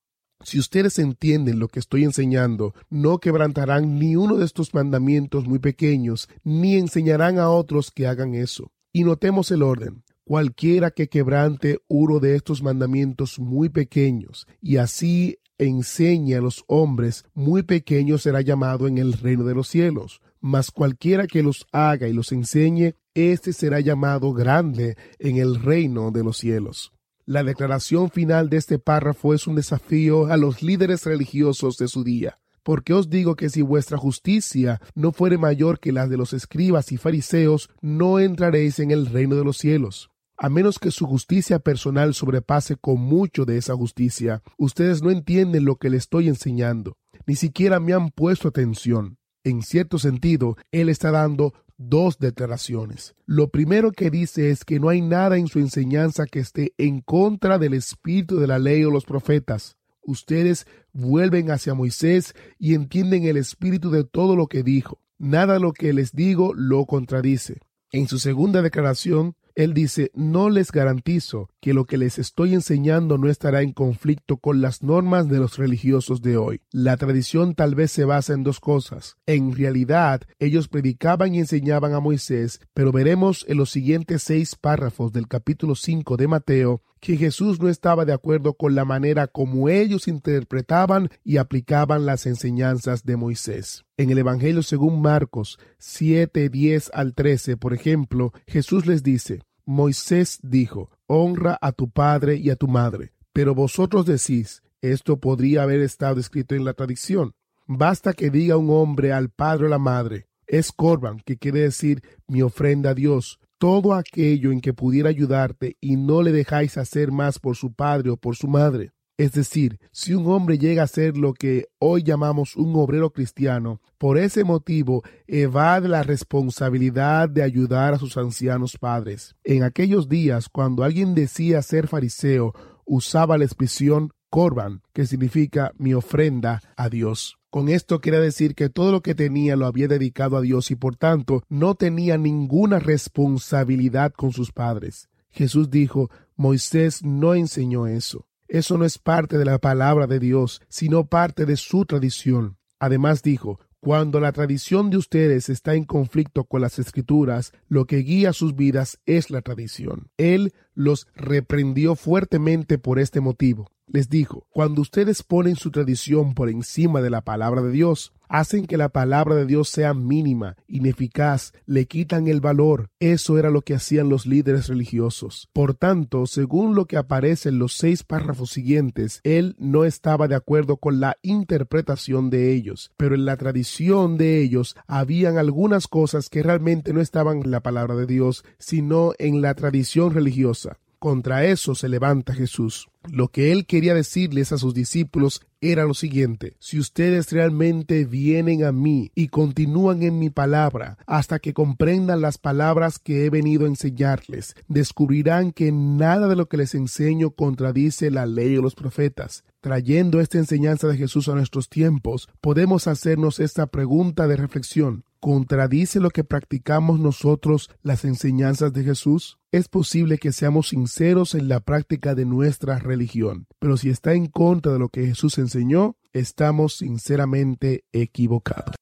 Si 0.44 0.60
ustedes 0.60 1.00
entienden 1.00 1.60
lo 1.60 1.70
que 1.70 1.80
estoy 1.80 2.04
enseñando, 2.04 2.74
no 2.90 3.20
quebrantarán 3.20 3.98
ni 3.98 4.16
uno 4.16 4.38
de 4.38 4.46
estos 4.46 4.74
mandamientos 4.74 5.48
muy 5.48 5.60
pequeños, 5.60 6.30
ni 6.44 6.76
enseñarán 6.76 7.40
a 7.40 7.50
otros 7.50 7.92
que 7.92 8.08
hagan 8.08 8.36
eso. 8.36 8.72
Y 8.92 9.06
notemos 9.06 9.52
el 9.52 9.64
orden. 9.64 10.04
Cualquiera 10.26 10.92
que 10.92 11.08
quebrante 11.08 11.80
uno 11.88 12.20
de 12.20 12.36
estos 12.36 12.62
mandamientos 12.62 13.40
muy 13.40 13.70
pequeños, 13.70 14.48
y 14.62 14.78
así 14.78 15.40
enseñe 15.64 16.36
a 16.36 16.42
los 16.42 16.64
hombres 16.68 17.26
muy 17.34 17.64
pequeños 17.64 18.24
será 18.24 18.42
llamado 18.42 18.88
en 18.88 18.98
el 18.98 19.14
reino 19.14 19.44
de 19.44 19.56
los 19.56 19.68
cielos. 19.68 20.22
Mas 20.40 20.72
cualquiera 20.72 21.28
que 21.28 21.44
los 21.44 21.66
haga 21.72 22.08
y 22.08 22.14
los 22.14 22.32
enseñe, 22.32 22.96
éste 23.14 23.54
será 23.54 23.80
llamado 23.80 24.34
grande 24.34 24.98
en 25.20 25.38
el 25.38 25.62
reino 25.62 26.12
de 26.12 26.24
los 26.24 26.38
cielos. 26.38 26.92
La 27.26 27.44
declaración 27.44 28.10
final 28.12 28.50
de 28.50 28.58
este 28.58 28.80
párrafo 28.80 29.34
es 29.34 29.48
un 29.48 29.56
desafío 29.56 30.26
a 30.28 30.36
los 30.36 30.62
líderes 30.62 31.06
religiosos 31.06 31.78
de 31.78 31.88
su 31.88 32.04
día. 32.04 32.40
Porque 32.64 32.94
os 32.94 33.10
digo 33.10 33.36
que 33.36 33.50
si 33.50 33.62
vuestra 33.62 33.98
justicia 33.98 34.82
no 34.96 35.12
fuere 35.12 35.38
mayor 35.38 35.80
que 35.80 35.92
la 35.92 36.08
de 36.08 36.18
los 36.18 36.34
escribas 36.34 36.92
y 36.92 36.98
fariseos, 36.98 37.70
no 37.82 38.20
entraréis 38.20 38.80
en 38.80 38.92
el 38.92 39.06
reino 39.06 39.36
de 39.36 39.44
los 39.44 39.58
cielos. 39.58 40.13
A 40.38 40.50
menos 40.50 40.80
que 40.80 40.92
su 40.92 41.06
justicia 41.06 41.60
personal 41.60 42.14
sobrepase 42.14 42.76
con 42.76 43.00
mucho 43.00 43.46
de 43.46 43.58
esa 43.58 43.76
justicia, 43.76 44.42
ustedes 44.58 45.02
no 45.02 45.12
entienden 45.12 45.66
lo 45.66 45.76
que 45.76 45.90
le 45.90 45.98
estoy 45.98 46.28
enseñando. 46.28 46.98
Ni 47.26 47.36
siquiera 47.36 47.80
me 47.80 47.94
han 47.94 48.10
puesto 48.10 48.48
atención. 48.48 49.18
En 49.44 49.62
cierto 49.62 50.00
sentido, 50.00 50.58
Él 50.72 50.90
está 50.90 51.12
dando 51.12 51.54
dos 51.78 52.18
declaraciones. 52.18 53.16
Lo 53.26 53.50
primero 53.50 53.92
que 53.92 54.10
dice 54.10 54.50
es 54.50 54.64
que 54.64 54.80
no 54.80 54.90
hay 54.90 55.02
nada 55.02 55.38
en 55.38 55.48
su 55.48 55.60
enseñanza 55.60 56.26
que 56.26 56.40
esté 56.40 56.74
en 56.78 57.02
contra 57.02 57.60
del 57.60 57.74
espíritu 57.74 58.40
de 58.40 58.48
la 58.48 58.60
ley 58.60 58.84
o 58.84 58.92
los 58.92 59.06
profetas. 59.06 59.78
Ustedes 60.02 60.66
vuelven 60.92 61.52
hacia 61.52 61.74
Moisés 61.74 62.36
y 62.60 62.74
entienden 62.74 63.26
el 63.26 63.38
espíritu 63.38 63.90
de 63.92 64.04
todo 64.04 64.36
lo 64.36 64.48
que 64.48 64.64
dijo. 64.64 65.00
Nada 65.18 65.60
lo 65.60 65.72
que 65.74 65.94
les 65.94 66.14
digo 66.14 66.54
lo 66.54 66.86
contradice. 66.86 67.60
En 67.92 68.08
su 68.08 68.20
segunda 68.20 68.62
declaración, 68.62 69.36
él 69.56 69.74
dice, 69.74 70.12
no 70.14 70.50
les 70.50 70.72
garantizo 70.72 71.50
que 71.62 71.74
lo 71.74 71.86
que 71.86 71.98
les 71.98 72.20
estoy 72.20 72.54
enseñando 72.54 73.18
no 73.18 73.30
estará 73.30 73.62
en 73.62 73.72
conflicto 73.72 74.38
con 74.38 74.62
las 74.62 74.84
normas 74.84 75.28
de 75.30 75.40
los 75.40 75.58
religiosos 75.58 76.22
de 76.22 76.38
hoy. 76.38 76.62
La 76.72 76.98
tradición 76.98 77.56
tal 77.56 77.76
vez 77.76 77.92
se 77.92 78.06
basa 78.06 78.34
en 78.34 78.44
dos 78.44 78.60
cosas. 78.60 79.18
En 79.26 79.56
realidad, 79.56 80.22
ellos 80.40 80.68
predicaban 80.68 81.36
y 81.36 81.40
enseñaban 81.40 81.94
a 81.94 82.00
Moisés, 82.00 82.60
pero 82.74 82.92
veremos 82.92 83.46
en 83.48 83.58
los 83.58 83.70
siguientes 83.70 84.24
seis 84.24 84.56
párrafos 84.56 85.12
del 85.12 85.28
capítulo 85.28 85.76
5 85.76 86.18
de 86.18 86.28
Mateo 86.28 86.82
que 87.04 87.18
Jesús 87.18 87.60
no 87.60 87.68
estaba 87.68 88.06
de 88.06 88.14
acuerdo 88.14 88.54
con 88.54 88.76
la 88.76 88.86
manera 88.86 89.28
como 89.28 89.68
ellos 89.68 90.08
interpretaban 90.08 91.10
y 91.26 91.36
aplicaban 91.36 92.06
las 92.06 92.26
enseñanzas 92.26 93.04
de 93.04 93.18
Moisés. 93.18 93.84
En 93.98 94.10
el 94.10 94.20
Evangelio 94.20 94.64
según 94.64 95.02
Marcos 95.02 95.60
7, 95.80 96.48
10 96.48 96.92
al 96.94 97.14
13, 97.14 97.58
por 97.58 97.74
ejemplo, 97.74 98.32
Jesús 98.48 98.86
les 98.86 99.04
dice, 99.04 99.42
Moisés 99.66 100.40
dijo, 100.44 100.92
honra 101.06 101.58
a 101.62 101.74
tu 101.74 101.90
padre 101.90 102.38
y 102.38 102.50
a 102.52 102.56
tu 102.56 102.70
madre, 102.70 103.12
pero 103.34 103.54
vosotros 103.54 104.06
decís, 104.06 104.64
esto 104.80 105.20
podría 105.20 105.64
haber 105.64 105.82
estado 105.82 106.22
escrito 106.22 106.56
en 106.56 106.64
la 106.64 106.74
tradición. 106.74 107.34
Basta 107.68 108.14
que 108.14 108.30
diga 108.30 108.56
un 108.56 108.70
hombre 108.70 109.12
al 109.12 109.28
padre 109.28 109.66
o 109.66 109.70
la 109.70 109.78
madre, 109.78 110.28
es 110.48 110.72
corban, 110.72 111.20
que 111.20 111.38
quiere 111.38 111.60
decir 111.60 112.02
mi 112.28 112.42
ofrenda 112.42 112.92
a 112.92 112.94
Dios, 112.94 113.42
todo 113.64 113.94
aquello 113.94 114.52
en 114.52 114.60
que 114.60 114.74
pudiera 114.74 115.08
ayudarte 115.08 115.78
y 115.80 115.96
no 115.96 116.22
le 116.22 116.34
dejáis 116.34 116.78
hacer 116.78 117.14
más 117.14 117.40
por 117.40 117.56
su 117.56 117.72
padre 117.72 118.10
o 118.10 118.18
por 118.18 118.36
su 118.36 118.50
madre. 118.50 118.92
Es 119.18 119.32
decir, 119.32 119.80
si 119.94 120.14
un 120.14 120.28
hombre 120.28 120.58
llega 120.58 120.84
a 120.84 120.88
ser 120.88 121.16
lo 121.16 121.34
que 121.34 121.68
hoy 121.80 122.04
llamamos 122.04 122.58
un 122.58 122.76
obrero 122.76 123.14
cristiano, 123.14 123.80
por 123.98 124.18
ese 124.18 124.44
motivo 124.44 125.02
evade 125.28 125.88
la 125.88 126.04
responsabilidad 126.04 127.30
de 127.30 127.42
ayudar 127.42 127.94
a 127.94 128.00
sus 128.00 128.18
ancianos 128.18 128.78
padres. 128.78 129.34
En 129.46 129.64
aquellos 129.64 130.10
días, 130.10 130.50
cuando 130.50 130.84
alguien 130.84 131.16
decía 131.16 131.62
ser 131.62 131.88
fariseo, 131.88 132.54
usaba 132.86 133.38
la 133.38 133.46
expresión 133.46 134.12
corban, 134.34 134.82
que 134.94 135.06
significa 135.06 135.74
mi 135.78 135.94
ofrenda 135.94 136.60
a 136.76 136.90
Dios. 136.90 137.38
Con 137.52 137.70
esto 137.70 138.02
quiere 138.02 138.20
decir 138.20 138.56
que 138.56 138.68
todo 138.68 138.92
lo 138.92 139.04
que 139.04 139.14
tenía 139.14 139.56
lo 139.56 139.68
había 139.68 139.88
dedicado 139.88 140.38
a 140.38 140.42
Dios 140.42 140.72
y 140.72 140.76
por 140.76 140.96
tanto 140.96 141.44
no 141.50 141.76
tenía 141.76 142.18
ninguna 142.18 142.80
responsabilidad 142.80 144.12
con 144.12 144.32
sus 144.32 144.52
padres. 144.52 145.08
Jesús 145.30 145.70
dijo, 145.70 146.10
Moisés 146.36 147.04
no 147.04 147.36
enseñó 147.36 147.86
eso. 147.86 148.26
Eso 148.48 148.76
no 148.80 148.86
es 148.86 148.98
parte 148.98 149.38
de 149.38 149.46
la 149.46 149.60
palabra 149.60 150.08
de 150.08 150.18
Dios, 150.18 150.64
sino 150.68 151.06
parte 151.06 151.46
de 151.46 151.56
su 151.56 151.86
tradición. 151.86 152.58
Además 152.80 153.22
dijo, 153.22 153.60
cuando 153.84 154.22
la 154.22 154.32
tradición 154.32 154.90
de 154.90 154.96
ustedes 154.96 155.50
está 155.50 155.76
en 155.76 155.84
conflicto 155.84 156.46
con 156.46 156.62
las 156.62 156.80
escrituras, 156.80 157.52
lo 157.68 157.84
que 157.84 157.98
guía 157.98 158.32
sus 158.32 158.56
vidas 158.56 158.98
es 159.06 159.30
la 159.30 159.42
tradición. 159.42 160.10
Él 160.16 160.54
los 160.74 161.08
reprendió 161.16 161.96
fuertemente 161.96 162.78
por 162.78 162.98
este 162.98 163.20
motivo 163.20 163.68
les 163.88 164.10
dijo, 164.10 164.48
cuando 164.50 164.82
ustedes 164.82 165.24
ponen 165.24 165.56
su 165.56 165.70
tradición 165.70 166.34
por 166.34 166.50
encima 166.50 167.02
de 167.02 167.10
la 167.10 167.22
palabra 167.22 167.62
de 167.62 167.72
Dios, 167.72 168.14
hacen 168.34 168.66
que 168.66 168.78
la 168.78 168.90
palabra 168.90 169.36
de 169.36 169.46
Dios 169.46 169.70
sea 169.70 169.94
mínima, 169.94 170.56
ineficaz, 170.68 171.54
le 171.68 171.86
quitan 171.86 172.28
el 172.28 172.42
valor. 172.42 172.90
Eso 173.00 173.38
era 173.38 173.52
lo 173.52 173.62
que 173.62 173.76
hacían 173.76 174.10
los 174.10 174.26
líderes 174.26 174.70
religiosos. 174.70 175.50
Por 175.54 175.76
tanto, 175.76 176.26
según 176.26 176.74
lo 176.74 176.86
que 176.86 176.98
aparece 176.98 177.50
en 177.50 177.60
los 177.60 177.74
seis 177.74 178.02
párrafos 178.02 178.50
siguientes, 178.50 179.22
él 179.24 179.56
no 179.60 179.86
estaba 179.86 180.28
de 180.28 180.34
acuerdo 180.34 180.78
con 180.78 181.00
la 181.00 181.16
interpretación 181.22 182.32
de 182.32 182.52
ellos, 182.54 182.92
pero 182.98 183.14
en 183.14 183.26
la 183.26 183.38
tradición 183.38 184.18
de 184.18 184.42
ellos 184.42 184.76
habían 184.88 185.38
algunas 185.38 185.88
cosas 185.88 186.30
que 186.30 186.42
realmente 186.42 186.92
no 186.92 187.02
estaban 187.02 187.44
en 187.44 187.52
la 187.52 187.62
palabra 187.62 187.96
de 187.96 188.08
Dios, 188.08 188.44
sino 188.58 189.14
en 189.20 189.44
la 189.44 189.54
tradición 189.54 190.12
religiosa. 190.12 190.80
Contra 191.04 191.44
eso 191.44 191.76
se 191.76 191.90
levanta 191.90 192.34
Jesús. 192.34 192.88
Lo 193.12 193.28
que 193.28 193.52
él 193.52 193.66
quería 193.66 193.94
decirles 193.94 194.54
a 194.54 194.58
sus 194.58 194.74
discípulos 194.74 195.42
era 195.72 195.86
lo 195.86 195.94
siguiente, 195.94 196.56
si 196.60 196.80
ustedes 196.80 197.32
realmente 197.32 198.06
vienen 198.06 198.64
a 198.64 198.72
mí 198.72 199.12
y 199.16 199.30
continúan 199.30 200.04
en 200.04 200.20
mi 200.20 200.30
palabra 200.30 200.98
hasta 201.08 201.40
que 201.40 201.54
comprendan 201.54 202.22
las 202.22 202.38
palabras 202.38 203.00
que 203.00 203.26
he 203.26 203.30
venido 203.30 203.66
a 203.66 203.70
enseñarles, 203.70 204.56
descubrirán 204.68 205.52
que 205.52 205.72
nada 205.72 206.28
de 206.28 206.36
lo 206.36 206.48
que 206.48 206.58
les 206.58 206.76
enseño 206.76 207.32
contradice 207.32 208.12
la 208.12 208.26
ley 208.26 208.56
de 208.56 208.62
los 208.62 208.76
profetas. 208.76 209.44
Trayendo 209.62 210.20
esta 210.20 210.38
enseñanza 210.38 210.88
de 210.88 210.98
Jesús 210.98 211.30
a 211.30 211.36
nuestros 211.36 211.70
tiempos, 211.70 212.28
podemos 212.42 212.88
hacernos 212.88 213.40
esta 213.40 213.68
pregunta 213.68 214.28
de 214.28 214.36
reflexión. 214.36 215.06
¿Contradice 215.22 216.02
lo 216.02 216.10
que 216.10 216.26
practicamos 216.26 217.00
nosotros 217.00 217.70
las 217.82 218.04
enseñanzas 218.04 218.74
de 218.74 218.84
Jesús? 218.84 219.40
Es 219.54 219.68
posible 219.68 220.18
que 220.18 220.32
seamos 220.32 220.70
sinceros 220.70 221.36
en 221.36 221.48
la 221.48 221.60
práctica 221.60 222.16
de 222.16 222.26
nuestra 222.26 222.80
religión, 222.80 223.46
pero 223.60 223.78
si 223.78 223.92
está 223.92 224.16
en 224.16 224.26
contra 224.26 224.74
de 224.74 224.80
lo 224.80 224.90
que 224.90 225.06
Jesús 225.06 225.38
enseñó, 225.38 225.96
estamos 226.12 226.78
sinceramente 226.78 227.84
equivocados. 227.92 228.72